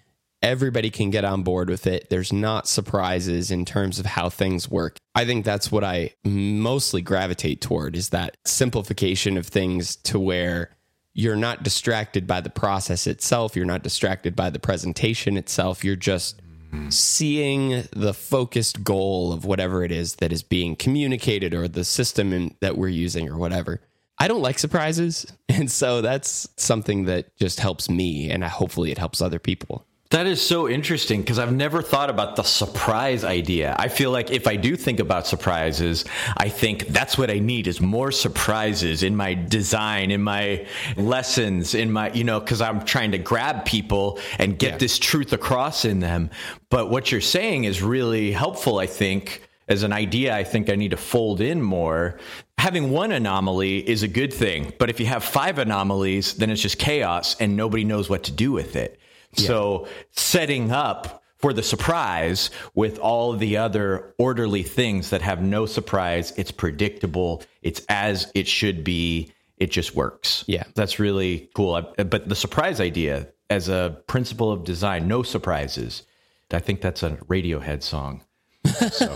everybody 0.45 0.91
can 0.91 1.09
get 1.09 1.25
on 1.25 1.41
board 1.41 1.69
with 1.69 1.87
it. 1.87 2.07
There's 2.11 2.31
not 2.31 2.67
surprises 2.67 3.49
in 3.49 3.65
terms 3.65 3.97
of 3.97 4.05
how 4.05 4.29
things 4.29 4.69
work. 4.69 4.97
I 5.15 5.25
think 5.25 5.43
that's 5.43 5.71
what 5.71 5.83
I 5.83 6.11
mostly 6.23 7.01
gravitate 7.01 7.61
toward 7.61 7.95
is 7.95 8.09
that 8.09 8.37
simplification 8.45 9.37
of 9.37 9.47
things 9.47 9.95
to 9.97 10.19
where 10.19 10.69
you're 11.15 11.35
not 11.35 11.63
distracted 11.63 12.27
by 12.27 12.41
the 12.41 12.49
process 12.49 13.07
itself, 13.07 13.55
you're 13.55 13.65
not 13.65 13.81
distracted 13.81 14.35
by 14.35 14.51
the 14.51 14.59
presentation 14.59 15.37
itself, 15.37 15.83
you're 15.83 15.95
just 15.95 16.41
seeing 16.89 17.83
the 17.93 18.13
focused 18.13 18.83
goal 18.83 19.31
of 19.31 19.45
whatever 19.45 19.83
it 19.83 19.93
is 19.93 20.15
that 20.15 20.33
is 20.33 20.43
being 20.43 20.75
communicated 20.75 21.53
or 21.53 21.69
the 21.69 21.85
system 21.85 22.33
in, 22.33 22.53
that 22.59 22.77
we're 22.77 22.89
using 22.89 23.29
or 23.29 23.37
whatever. 23.37 23.79
I 24.19 24.27
don't 24.27 24.41
like 24.41 24.59
surprises. 24.59 25.25
And 25.47 25.71
so 25.71 26.01
that's 26.01 26.49
something 26.57 27.05
that 27.05 27.33
just 27.37 27.61
helps 27.61 27.89
me 27.89 28.29
and 28.29 28.43
hopefully 28.43 28.91
it 28.91 28.97
helps 28.97 29.21
other 29.21 29.39
people. 29.39 29.87
That 30.15 30.27
is 30.27 30.41
so 30.41 30.69
interesting 30.69 31.19
because 31.19 31.39
I've 31.39 31.51
never 31.51 31.81
thought 31.81 32.09
about 32.09 32.37
the 32.37 32.43
surprise 32.43 33.25
idea. 33.25 33.75
I 33.77 33.89
feel 33.89 34.11
like 34.11 34.31
if 34.31 34.47
I 34.47 34.55
do 34.55 34.77
think 34.77 35.01
about 35.01 35.27
surprises, 35.27 36.05
I 36.37 36.47
think 36.47 36.87
that's 36.87 37.17
what 37.17 37.29
I 37.29 37.39
need 37.39 37.67
is 37.67 37.81
more 37.81 38.13
surprises 38.13 39.03
in 39.03 39.13
my 39.17 39.33
design, 39.33 40.11
in 40.11 40.23
my 40.23 40.67
lessons, 40.95 41.75
in 41.75 41.91
my, 41.91 42.13
you 42.13 42.23
know, 42.23 42.39
because 42.39 42.61
I'm 42.61 42.85
trying 42.85 43.11
to 43.11 43.17
grab 43.17 43.65
people 43.65 44.17
and 44.39 44.57
get 44.57 44.71
Yeah. 44.71 44.77
this 44.77 44.99
truth 44.99 45.33
across 45.33 45.83
in 45.83 45.99
them. 45.99 46.29
But 46.69 46.89
what 46.89 47.11
you're 47.11 47.19
saying 47.19 47.65
is 47.65 47.81
really 47.81 48.31
helpful, 48.31 48.79
I 48.79 48.87
think. 48.87 49.41
As 49.67 49.83
an 49.83 49.91
idea, 49.91 50.33
I 50.33 50.45
think 50.45 50.69
I 50.69 50.75
need 50.75 50.91
to 50.91 50.97
fold 50.97 51.41
in 51.41 51.61
more. 51.61 52.19
Having 52.57 52.89
one 52.89 53.11
anomaly 53.11 53.79
is 53.79 54.01
a 54.01 54.07
good 54.07 54.33
thing, 54.33 54.71
but 54.79 54.89
if 54.89 54.97
you 55.01 55.07
have 55.07 55.25
five 55.25 55.59
anomalies, 55.59 56.35
then 56.35 56.49
it's 56.51 56.61
just 56.61 56.77
chaos 56.77 57.35
and 57.41 57.57
nobody 57.57 57.83
knows 57.83 58.09
what 58.09 58.23
to 58.23 58.31
do 58.31 58.53
with 58.53 58.77
it. 58.77 58.97
So 59.37 59.87
setting 60.11 60.71
up 60.71 61.23
for 61.37 61.53
the 61.53 61.63
surprise 61.63 62.49
with 62.73 62.97
all 62.99 63.33
the 63.33 63.57
other 63.57 64.13
orderly 64.17 64.63
things 64.63 65.09
that 65.11 65.21
have 65.21 65.41
no 65.41 65.65
surprise, 65.65 66.31
it's 66.37 66.51
predictable, 66.51 67.43
it's 67.61 67.81
as 67.89 68.31
it 68.33 68.47
should 68.47 68.83
be, 68.83 69.31
it 69.57 69.71
just 69.71 69.95
works. 69.95 70.43
Yeah. 70.47 70.63
That's 70.75 70.99
really 70.99 71.49
cool. 71.53 71.75
I- 71.75 72.03
But 72.03 72.27
the 72.29 72.35
surprise 72.35 72.79
idea 72.79 73.27
as 73.49 73.69
a 73.69 74.01
principle 74.07 74.51
of 74.51 74.63
design, 74.63 75.07
no 75.07 75.23
surprises. 75.23 76.03
I 76.51 76.59
think 76.59 76.81
that's 76.81 77.03
a 77.03 77.11
Radiohead 77.27 77.83
song. 77.83 78.23
So, 78.65 79.15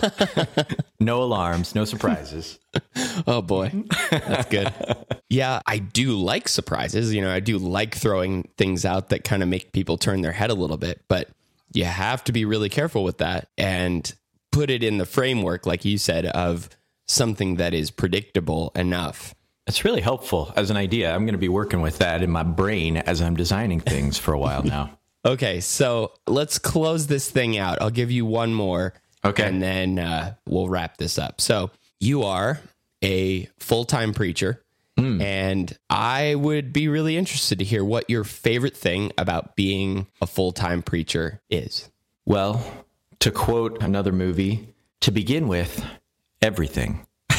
no 0.99 1.23
alarms, 1.23 1.75
no 1.75 1.85
surprises. 1.85 2.59
Oh 3.25 3.41
boy, 3.41 3.71
that's 4.11 4.47
good. 4.49 4.71
yeah, 5.29 5.61
I 5.65 5.79
do 5.79 6.13
like 6.13 6.47
surprises. 6.47 7.13
You 7.13 7.21
know, 7.21 7.31
I 7.31 7.39
do 7.39 7.57
like 7.57 7.95
throwing 7.95 8.47
things 8.57 8.85
out 8.85 9.09
that 9.09 9.23
kind 9.23 9.41
of 9.41 9.49
make 9.49 9.71
people 9.71 9.97
turn 9.97 10.21
their 10.21 10.31
head 10.31 10.51
a 10.51 10.53
little 10.53 10.77
bit, 10.77 11.01
but 11.07 11.29
you 11.73 11.85
have 11.85 12.23
to 12.25 12.31
be 12.31 12.45
really 12.45 12.69
careful 12.69 13.03
with 13.03 13.17
that 13.17 13.49
and 13.57 14.13
put 14.51 14.69
it 14.69 14.83
in 14.83 14.99
the 14.99 15.05
framework, 15.05 15.65
like 15.65 15.83
you 15.83 15.97
said, 15.97 16.27
of 16.27 16.69
something 17.07 17.55
that 17.55 17.73
is 17.73 17.91
predictable 17.91 18.71
enough. 18.75 19.33
It's 19.67 19.83
really 19.83 20.01
helpful 20.01 20.53
as 20.55 20.69
an 20.69 20.77
idea. 20.77 21.13
I'm 21.13 21.25
going 21.25 21.33
to 21.33 21.39
be 21.39 21.49
working 21.49 21.81
with 21.81 21.99
that 21.99 22.21
in 22.21 22.29
my 22.29 22.43
brain 22.43 22.97
as 22.97 23.21
I'm 23.21 23.35
designing 23.35 23.79
things 23.79 24.17
for 24.17 24.33
a 24.33 24.39
while 24.39 24.63
now. 24.63 24.97
Okay, 25.25 25.59
so 25.59 26.13
let's 26.27 26.57
close 26.57 27.07
this 27.07 27.29
thing 27.29 27.57
out. 27.57 27.81
I'll 27.81 27.89
give 27.89 28.09
you 28.09 28.25
one 28.25 28.53
more. 28.53 28.93
Okay. 29.23 29.43
And 29.43 29.61
then 29.61 29.99
uh, 29.99 30.35
we'll 30.47 30.69
wrap 30.69 30.97
this 30.97 31.19
up. 31.19 31.41
So 31.41 31.71
you 31.99 32.23
are 32.23 32.59
a 33.03 33.47
full 33.59 33.85
time 33.85 34.13
preacher. 34.13 34.63
And 35.21 35.77
I 35.89 36.35
would 36.35 36.73
be 36.73 36.89
really 36.89 37.15
interested 37.15 37.59
to 37.59 37.65
hear 37.65 37.85
what 37.85 38.09
your 38.09 38.25
favorite 38.25 38.75
thing 38.75 39.13
about 39.17 39.55
being 39.55 40.07
a 40.21 40.27
full 40.27 40.51
time 40.51 40.81
preacher 40.81 41.39
is. 41.49 41.89
Well, 42.25 42.61
to 43.19 43.31
quote 43.31 43.81
another 43.81 44.11
movie, 44.11 44.73
to 45.01 45.11
begin 45.11 45.47
with, 45.47 45.85
everything. 46.41 47.05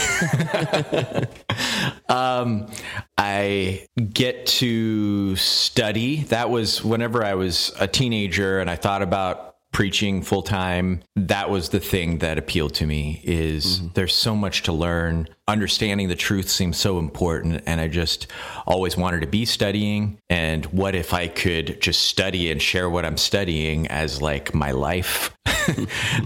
um, 2.09 2.71
I 3.19 3.87
get 4.13 4.47
to 4.47 5.37
study. 5.37 6.23
That 6.25 6.51
was 6.51 6.83
whenever 6.83 7.25
I 7.25 7.35
was 7.35 7.73
a 7.79 7.87
teenager 7.87 8.61
and 8.61 8.71
I 8.71 8.77
thought 8.77 9.03
about 9.03 9.50
preaching 9.73 10.23
full 10.23 10.43
time. 10.43 11.03
That 11.17 11.51
was 11.51 11.69
the 11.69 11.81
thing 11.81 12.19
that 12.19 12.39
appealed 12.39 12.75
to 12.75 12.87
me 12.87 13.21
is 13.25 13.81
mm-hmm. 13.81 13.89
there's 13.95 14.15
so 14.15 14.35
much 14.35 14.63
to 14.65 14.73
learn. 14.73 15.29
Understanding 15.47 16.09
the 16.09 16.17
truth 16.17 16.49
seems 16.49 16.77
so 16.77 16.99
important 16.99 17.63
and 17.67 17.81
I 17.81 17.89
just 17.89 18.27
always 18.67 18.97
wanted 18.97 19.21
to 19.21 19.27
be 19.27 19.45
studying 19.45 20.19
and 20.29 20.67
what 20.67 20.95
if 20.95 21.15
I 21.15 21.29
could 21.29 21.81
just 21.81 22.03
study 22.03 22.51
and 22.51 22.61
share 22.61 22.91
what 22.91 23.05
I'm 23.05 23.17
studying 23.17 23.87
as 23.89 24.21
like 24.21 24.55
my 24.55 24.73
life? 24.73 25.37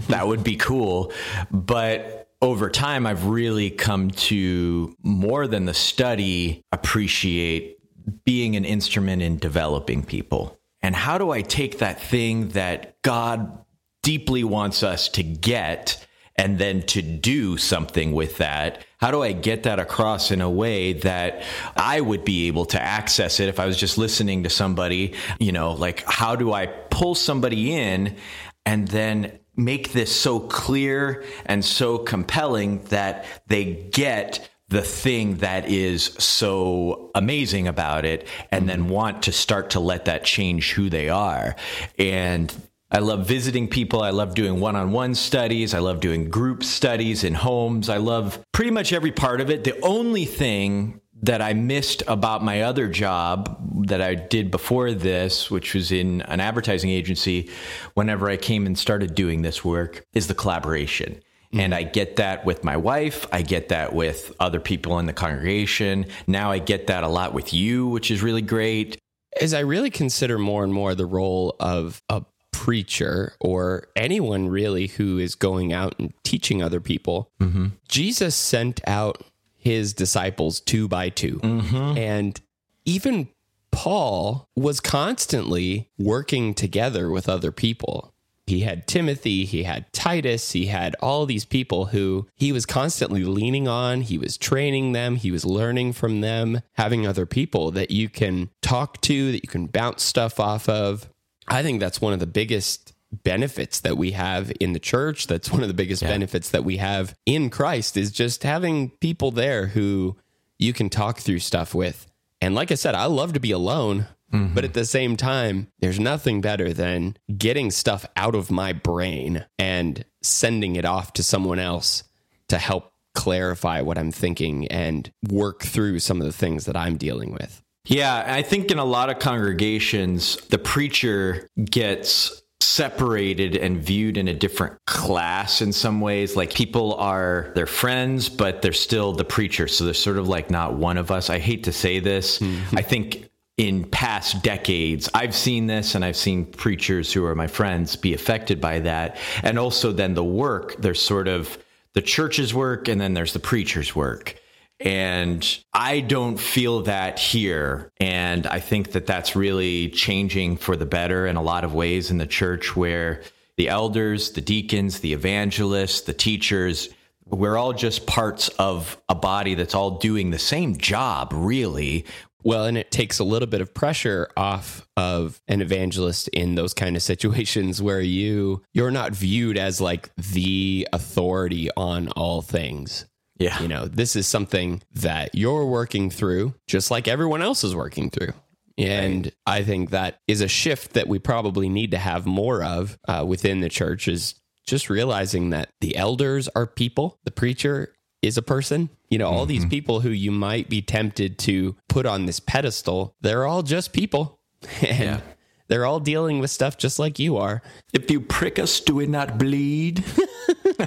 that 0.09 0.27
would 0.27 0.43
be 0.43 0.55
cool. 0.55 1.11
But 1.51 2.29
over 2.41 2.69
time, 2.69 3.07
I've 3.07 3.25
really 3.25 3.71
come 3.71 4.11
to 4.11 4.95
more 5.03 5.47
than 5.47 5.65
the 5.65 5.73
study 5.73 6.61
appreciate 6.71 7.77
being 8.23 8.55
an 8.55 8.65
instrument 8.65 9.21
in 9.21 9.37
developing 9.37 10.03
people. 10.03 10.59
And 10.85 10.95
how 10.95 11.17
do 11.17 11.31
I 11.31 11.41
take 11.41 11.79
that 11.79 11.99
thing 11.99 12.49
that 12.49 13.01
God 13.01 13.57
deeply 14.03 14.43
wants 14.43 14.83
us 14.83 15.09
to 15.09 15.23
get 15.23 16.05
and 16.35 16.59
then 16.59 16.83
to 16.83 17.01
do 17.01 17.57
something 17.57 18.11
with 18.11 18.37
that? 18.37 18.85
How 18.99 19.09
do 19.09 19.23
I 19.23 19.31
get 19.31 19.63
that 19.63 19.79
across 19.79 20.29
in 20.29 20.41
a 20.41 20.49
way 20.49 20.93
that 20.93 21.41
I 21.75 22.01
would 22.01 22.23
be 22.23 22.45
able 22.45 22.65
to 22.65 22.79
access 22.79 23.39
it 23.39 23.49
if 23.49 23.59
I 23.59 23.65
was 23.65 23.77
just 23.77 23.97
listening 23.97 24.43
to 24.43 24.49
somebody? 24.51 25.15
You 25.39 25.53
know, 25.53 25.71
like 25.71 26.03
how 26.05 26.35
do 26.35 26.53
I 26.53 26.67
pull 26.67 27.15
somebody 27.15 27.73
in 27.73 28.15
and 28.63 28.87
then 28.87 29.39
make 29.55 29.91
this 29.91 30.15
so 30.15 30.39
clear 30.39 31.23
and 31.47 31.65
so 31.65 31.97
compelling 31.97 32.83
that 32.89 33.25
they 33.47 33.89
get 33.91 34.51
the 34.69 34.81
thing 34.81 35.35
that 35.37 35.69
is 35.69 36.05
so 36.17 37.11
amazing 37.13 37.67
about 37.67 38.03
it 38.05 38.27
and 38.51 38.67
then 38.67 38.81
mm-hmm. 38.81 38.89
want 38.89 39.23
to 39.23 39.31
start 39.31 39.71
to 39.71 39.79
let 39.79 40.05
that 40.05 40.23
change 40.23 40.73
who 40.73 40.89
they 40.89 41.09
are. 41.09 41.55
And 41.99 42.53
I 42.91 42.99
love 42.99 43.27
visiting 43.27 43.67
people. 43.67 44.01
I 44.01 44.11
love 44.11 44.35
doing 44.35 44.59
one 44.59 44.75
on 44.75 44.91
one 44.91 45.15
studies. 45.15 45.73
I 45.73 45.79
love 45.79 45.99
doing 45.99 46.29
group 46.29 46.63
studies 46.63 47.23
in 47.23 47.33
homes. 47.33 47.89
I 47.89 47.97
love 47.97 48.39
pretty 48.53 48.71
much 48.71 48.93
every 48.93 49.11
part 49.11 49.41
of 49.41 49.49
it. 49.49 49.63
The 49.63 49.79
only 49.81 50.25
thing 50.25 51.01
that 51.21 51.41
I 51.41 51.53
missed 51.53 52.03
about 52.07 52.43
my 52.43 52.61
other 52.61 52.87
job 52.87 53.85
that 53.87 54.01
I 54.01 54.15
did 54.15 54.51
before 54.51 54.91
this, 54.91 55.49
which 55.49 55.73
was 55.73 55.91
in 55.91 56.21
an 56.23 56.39
advertising 56.39 56.89
agency, 56.89 57.49
whenever 57.93 58.29
I 58.29 58.37
came 58.37 58.65
and 58.65 58.77
started 58.77 59.15
doing 59.15 59.41
this 59.41 59.63
work, 59.63 60.05
is 60.13 60.27
the 60.27 60.35
collaboration. 60.35 61.21
And 61.55 61.73
I 61.73 61.83
get 61.83 62.17
that 62.17 62.45
with 62.45 62.63
my 62.63 62.77
wife. 62.77 63.27
I 63.31 63.41
get 63.41 63.69
that 63.69 63.93
with 63.93 64.33
other 64.39 64.59
people 64.59 64.99
in 64.99 65.05
the 65.05 65.13
congregation. 65.13 66.05
Now 66.27 66.51
I 66.51 66.59
get 66.59 66.87
that 66.87 67.03
a 67.03 67.07
lot 67.07 67.33
with 67.33 67.53
you, 67.53 67.87
which 67.87 68.11
is 68.11 68.21
really 68.21 68.41
great. 68.41 68.97
As 69.41 69.53
I 69.53 69.59
really 69.59 69.89
consider 69.89 70.37
more 70.37 70.63
and 70.63 70.73
more 70.73 70.95
the 70.95 71.05
role 71.05 71.55
of 71.59 72.01
a 72.09 72.23
preacher 72.51 73.33
or 73.39 73.87
anyone 73.95 74.47
really 74.49 74.87
who 74.87 75.17
is 75.17 75.35
going 75.35 75.73
out 75.73 75.95
and 75.99 76.13
teaching 76.23 76.63
other 76.63 76.79
people, 76.79 77.31
mm-hmm. 77.39 77.67
Jesus 77.87 78.35
sent 78.35 78.81
out 78.87 79.23
his 79.57 79.93
disciples 79.93 80.61
two 80.61 80.87
by 80.87 81.09
2 81.09 81.39
mm-hmm. 81.39 81.97
And 81.97 82.39
even 82.85 83.29
Paul 83.71 84.47
was 84.55 84.79
constantly 84.79 85.89
working 85.97 86.53
together 86.53 87.09
with 87.09 87.27
other 87.27 87.51
people. 87.51 88.13
He 88.47 88.61
had 88.61 88.85
Timothy, 88.85 89.45
he 89.45 89.63
had 89.63 89.91
Titus, 89.91 90.51
he 90.51 90.67
had 90.67 90.95
all 90.99 91.25
these 91.25 91.45
people 91.45 91.85
who 91.87 92.27
he 92.35 92.51
was 92.51 92.65
constantly 92.65 93.23
leaning 93.23 93.67
on. 93.67 94.01
He 94.01 94.19
was 94.19 94.37
training 94.37 94.91
them, 94.91 95.15
he 95.15 95.31
was 95.31 95.45
learning 95.45 95.93
from 95.93 96.21
them, 96.21 96.61
having 96.73 97.07
other 97.07 97.25
people 97.25 97.71
that 97.71 97.89
you 97.89 98.07
can 98.07 98.49
talk 98.61 99.01
to, 99.01 99.31
that 99.31 99.43
you 99.43 99.49
can 99.49 99.65
bounce 99.65 100.03
stuff 100.03 100.39
off 100.39 100.69
of. 100.69 101.09
I 101.47 101.63
think 101.63 101.79
that's 101.79 102.01
one 102.01 102.13
of 102.13 102.19
the 102.19 102.27
biggest 102.27 102.93
benefits 103.11 103.79
that 103.79 103.97
we 103.97 104.11
have 104.11 104.51
in 104.59 104.73
the 104.73 104.79
church. 104.79 105.27
That's 105.27 105.51
one 105.51 105.61
of 105.61 105.67
the 105.67 105.73
biggest 105.73 106.03
benefits 106.03 106.49
that 106.51 106.63
we 106.63 106.77
have 106.77 107.15
in 107.25 107.49
Christ 107.49 107.97
is 107.97 108.11
just 108.11 108.43
having 108.43 108.91
people 108.99 109.31
there 109.31 109.67
who 109.67 110.17
you 110.59 110.73
can 110.73 110.89
talk 110.89 111.19
through 111.19 111.39
stuff 111.39 111.73
with. 111.73 112.07
And 112.41 112.53
like 112.53 112.71
I 112.71 112.75
said, 112.75 112.95
I 112.95 113.05
love 113.05 113.33
to 113.33 113.39
be 113.39 113.51
alone, 113.51 114.07
but 114.53 114.63
at 114.63 114.73
the 114.73 114.85
same 114.85 115.17
time, 115.17 115.67
there's 115.79 115.99
nothing 115.99 116.41
better 116.41 116.73
than 116.73 117.17
getting 117.37 117.71
stuff 117.71 118.05
out 118.15 118.35
of 118.35 118.51
my 118.51 118.73
brain 118.73 119.45
and 119.59 120.05
sending 120.21 120.75
it 120.75 120.85
off 120.85 121.13
to 121.13 121.23
someone 121.23 121.59
else 121.59 122.03
to 122.47 122.57
help 122.57 122.93
clarify 123.13 123.81
what 123.81 123.97
I'm 123.97 124.11
thinking 124.11 124.67
and 124.67 125.11
work 125.29 125.63
through 125.63 125.99
some 125.99 126.19
of 126.19 126.27
the 126.27 126.33
things 126.33 126.65
that 126.65 126.75
I'm 126.75 126.97
dealing 126.97 127.31
with. 127.31 127.61
Yeah, 127.87 128.23
I 128.27 128.41
think 128.41 128.71
in 128.71 128.79
a 128.79 128.85
lot 128.85 129.09
of 129.09 129.19
congregations, 129.19 130.37
the 130.47 130.57
preacher 130.57 131.47
gets 131.63 132.41
separated 132.61 133.55
and 133.55 133.81
viewed 133.81 134.17
in 134.17 134.27
a 134.27 134.33
different 134.33 134.77
class 134.85 135.61
in 135.61 135.71
some 135.71 136.01
ways. 136.01 136.35
Like 136.35 136.53
people 136.53 136.95
are 136.95 137.51
their 137.55 137.67
friends, 137.67 138.27
but 138.27 138.61
they're 138.61 138.73
still 138.73 139.13
the 139.13 139.23
preacher. 139.23 139.67
So 139.67 139.85
they're 139.85 139.93
sort 139.93 140.17
of 140.17 140.27
like 140.27 140.49
not 140.49 140.73
one 140.73 140.97
of 140.97 141.11
us. 141.11 141.29
I 141.29 141.39
hate 141.39 141.63
to 141.65 141.71
say 141.71 141.99
this. 141.99 142.39
Mm-hmm. 142.39 142.77
I 142.77 142.81
think 142.81 143.29
in 143.57 143.85
past 143.85 144.43
decades, 144.43 145.09
I've 145.13 145.33
seen 145.33 145.67
this 145.67 145.95
and 145.95 146.03
I've 146.03 146.17
seen 146.17 146.45
preachers 146.45 147.13
who 147.13 147.23
are 147.25 147.35
my 147.35 147.47
friends 147.47 147.95
be 147.95 148.13
affected 148.13 148.59
by 148.59 148.79
that. 148.79 149.17
And 149.43 149.57
also, 149.57 149.91
then 149.91 150.13
the 150.13 150.23
work, 150.23 150.75
there's 150.77 151.01
sort 151.01 151.27
of 151.27 151.57
the 151.93 152.01
church's 152.01 152.53
work 152.53 152.87
and 152.87 152.99
then 152.99 153.13
there's 153.13 153.33
the 153.33 153.39
preacher's 153.39 153.95
work. 153.95 154.35
And 154.81 155.57
I 155.73 156.01
don't 156.01 156.37
feel 156.37 156.81
that 156.81 157.17
here. 157.17 157.91
And 157.97 158.45
I 158.45 158.59
think 158.59 158.91
that 158.91 159.05
that's 159.05 159.35
really 159.35 159.89
changing 159.89 160.57
for 160.57 160.75
the 160.75 160.85
better 160.85 161.25
in 161.25 161.37
a 161.37 161.41
lot 161.41 161.63
of 161.63 161.73
ways 161.73 162.11
in 162.11 162.17
the 162.17 162.27
church 162.27 162.75
where 162.75 163.23
the 163.55 163.69
elders, 163.69 164.31
the 164.31 164.41
deacons, 164.41 164.99
the 164.99 165.13
evangelists, 165.13 166.01
the 166.01 166.13
teachers, 166.13 166.89
we're 167.27 167.57
all 167.57 167.71
just 167.71 168.05
parts 168.05 168.49
of 168.59 169.01
a 169.07 169.15
body 169.15 169.55
that's 169.55 169.73
all 169.73 169.91
doing 169.97 170.29
the 170.29 170.39
same 170.39 170.77
job, 170.77 171.31
really. 171.33 172.05
Well, 172.45 172.65
and 172.65 172.77
it 172.77 172.91
takes 172.91 173.17
a 173.17 173.23
little 173.23 173.47
bit 173.47 173.59
of 173.59 173.73
pressure 173.73 174.29
off 174.37 174.87
of 174.95 175.41
an 175.47 175.61
evangelist 175.61 176.27
in 176.27 176.53
those 176.53 176.75
kind 176.75 176.95
of 176.95 177.01
situations 177.01 177.81
where 177.81 178.01
you 178.01 178.61
you're 178.71 178.91
not 178.91 179.13
viewed 179.13 179.57
as 179.57 179.81
like 179.81 180.11
the 180.15 180.87
authority 180.93 181.69
on 181.75 182.09
all 182.09 182.43
things. 182.43 183.07
Yeah. 183.37 183.61
You 183.61 183.67
know, 183.67 183.85
this 183.85 184.15
is 184.15 184.27
something 184.27 184.81
that 184.93 185.31
you're 185.33 185.65
working 185.65 186.09
through 186.09 186.53
just 186.67 186.91
like 186.91 187.07
everyone 187.07 187.41
else 187.41 187.63
is 187.63 187.75
working 187.75 188.09
through. 188.11 188.33
And 188.77 189.25
right. 189.25 189.33
I 189.47 189.63
think 189.63 189.89
that 189.89 190.19
is 190.27 190.41
a 190.41 190.47
shift 190.47 190.93
that 190.93 191.07
we 191.07 191.17
probably 191.17 191.67
need 191.67 191.91
to 191.91 191.97
have 191.97 192.25
more 192.25 192.63
of 192.63 192.97
uh, 193.07 193.25
within 193.27 193.61
the 193.61 193.69
church 193.69 194.07
is 194.07 194.35
just 194.65 194.89
realizing 194.89 195.51
that 195.51 195.69
the 195.81 195.95
elders 195.95 196.47
are 196.49 196.67
people, 196.67 197.19
the 197.23 197.31
preacher 197.31 197.94
is 198.25 198.37
a 198.37 198.41
person. 198.41 198.89
You 199.09 199.19
know, 199.19 199.27
all 199.27 199.41
mm-hmm. 199.41 199.49
these 199.49 199.65
people 199.65 200.01
who 200.01 200.09
you 200.09 200.31
might 200.31 200.69
be 200.69 200.81
tempted 200.81 201.37
to 201.39 201.75
put 201.87 202.05
on 202.05 202.25
this 202.25 202.39
pedestal, 202.39 203.15
they're 203.21 203.45
all 203.45 203.63
just 203.63 203.93
people. 203.93 204.39
and 204.81 204.99
yeah. 204.99 205.19
they're 205.67 205.85
all 205.85 205.99
dealing 205.99 206.39
with 206.39 206.49
stuff 206.49 206.77
just 206.77 206.97
like 206.99 207.19
you 207.19 207.37
are. 207.37 207.61
If 207.93 208.09
you 208.09 208.19
prick 208.19 208.57
us, 208.59 208.79
do 208.79 208.95
we 208.95 209.05
not 209.05 209.37
bleed? 209.37 210.03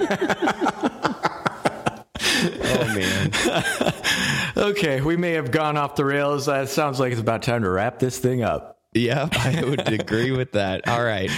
oh 2.40 2.94
man. 2.94 3.32
okay, 4.56 5.00
we 5.00 5.16
may 5.16 5.32
have 5.32 5.50
gone 5.50 5.76
off 5.76 5.96
the 5.96 6.04
rails. 6.04 6.46
That 6.46 6.68
sounds 6.68 6.98
like 6.98 7.12
it's 7.12 7.20
about 7.20 7.42
time 7.42 7.62
to 7.62 7.70
wrap 7.70 7.98
this 7.98 8.18
thing 8.18 8.42
up. 8.42 8.80
Yeah, 8.94 9.28
I 9.32 9.62
would 9.64 9.92
agree 9.92 10.32
with 10.32 10.52
that. 10.52 10.88
All 10.88 11.04
right. 11.04 11.30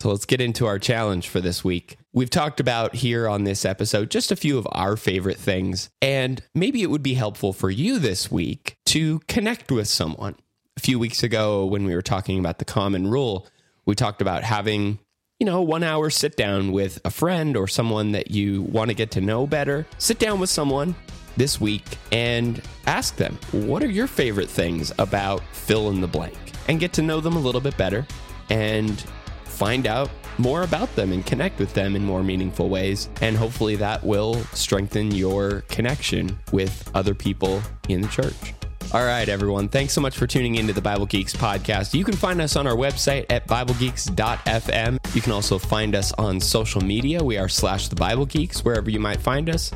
So 0.00 0.10
let's 0.10 0.24
get 0.24 0.40
into 0.40 0.66
our 0.66 0.78
challenge 0.78 1.28
for 1.28 1.40
this 1.40 1.64
week. 1.64 1.98
We've 2.16 2.30
talked 2.30 2.60
about 2.60 2.94
here 2.94 3.28
on 3.28 3.44
this 3.44 3.66
episode 3.66 4.10
just 4.10 4.32
a 4.32 4.36
few 4.36 4.56
of 4.56 4.66
our 4.72 4.96
favorite 4.96 5.36
things, 5.36 5.90
and 6.00 6.42
maybe 6.54 6.80
it 6.80 6.88
would 6.88 7.02
be 7.02 7.12
helpful 7.12 7.52
for 7.52 7.68
you 7.68 7.98
this 7.98 8.30
week 8.30 8.78
to 8.86 9.18
connect 9.28 9.70
with 9.70 9.86
someone. 9.86 10.34
A 10.78 10.80
few 10.80 10.98
weeks 10.98 11.22
ago, 11.22 11.66
when 11.66 11.84
we 11.84 11.94
were 11.94 12.00
talking 12.00 12.38
about 12.38 12.58
the 12.58 12.64
common 12.64 13.10
rule, 13.10 13.46
we 13.84 13.94
talked 13.94 14.22
about 14.22 14.44
having 14.44 14.98
you 15.38 15.44
know, 15.44 15.60
one 15.60 15.82
hour 15.82 16.08
sit 16.08 16.38
down 16.38 16.72
with 16.72 16.98
a 17.04 17.10
friend 17.10 17.54
or 17.54 17.68
someone 17.68 18.12
that 18.12 18.30
you 18.30 18.62
want 18.62 18.88
to 18.88 18.94
get 18.94 19.10
to 19.10 19.20
know 19.20 19.46
better. 19.46 19.86
Sit 19.98 20.18
down 20.18 20.40
with 20.40 20.48
someone 20.48 20.94
this 21.36 21.60
week 21.60 21.98
and 22.12 22.62
ask 22.86 23.16
them, 23.16 23.38
what 23.52 23.82
are 23.82 23.90
your 23.90 24.06
favorite 24.06 24.48
things 24.48 24.90
about 24.98 25.42
fill 25.52 25.90
in 25.90 26.00
the 26.00 26.08
blank? 26.08 26.38
And 26.68 26.80
get 26.80 26.94
to 26.94 27.02
know 27.02 27.20
them 27.20 27.36
a 27.36 27.40
little 27.40 27.60
bit 27.60 27.76
better 27.76 28.06
and 28.48 29.04
find 29.44 29.86
out 29.86 30.08
more 30.38 30.62
about 30.62 30.94
them 30.96 31.12
and 31.12 31.24
connect 31.24 31.58
with 31.58 31.72
them 31.74 31.96
in 31.96 32.04
more 32.04 32.22
meaningful 32.22 32.68
ways. 32.68 33.08
And 33.20 33.36
hopefully 33.36 33.76
that 33.76 34.04
will 34.04 34.34
strengthen 34.52 35.12
your 35.12 35.62
connection 35.68 36.38
with 36.52 36.90
other 36.94 37.14
people 37.14 37.62
in 37.88 38.00
the 38.00 38.08
church. 38.08 38.54
All 38.92 39.04
right, 39.04 39.28
everyone. 39.28 39.68
Thanks 39.68 39.92
so 39.92 40.00
much 40.00 40.16
for 40.16 40.26
tuning 40.26 40.54
into 40.54 40.72
the 40.72 40.80
Bible 40.80 41.06
Geeks 41.06 41.34
podcast. 41.34 41.92
You 41.92 42.04
can 42.04 42.14
find 42.14 42.40
us 42.40 42.54
on 42.54 42.66
our 42.66 42.76
website 42.76 43.26
at 43.30 43.46
BibleGeeks.fm. 43.48 45.14
You 45.14 45.20
can 45.20 45.32
also 45.32 45.58
find 45.58 45.96
us 45.96 46.12
on 46.12 46.40
social 46.40 46.80
media. 46.80 47.22
We 47.22 47.36
are 47.36 47.48
slash 47.48 47.88
the 47.88 47.96
Bible 47.96 48.26
Geeks, 48.26 48.64
wherever 48.64 48.88
you 48.88 49.00
might 49.00 49.20
find 49.20 49.50
us. 49.50 49.72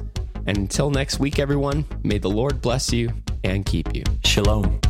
And 0.47 0.57
until 0.57 0.91
next 0.91 1.19
week, 1.19 1.39
everyone, 1.39 1.85
may 2.05 2.19
the 2.19 2.31
Lord 2.31 2.61
bless 2.61 2.93
you 2.93 3.11
and 3.43 3.67
keep 3.67 3.95
you. 3.95 4.05
Shalom. 4.25 4.81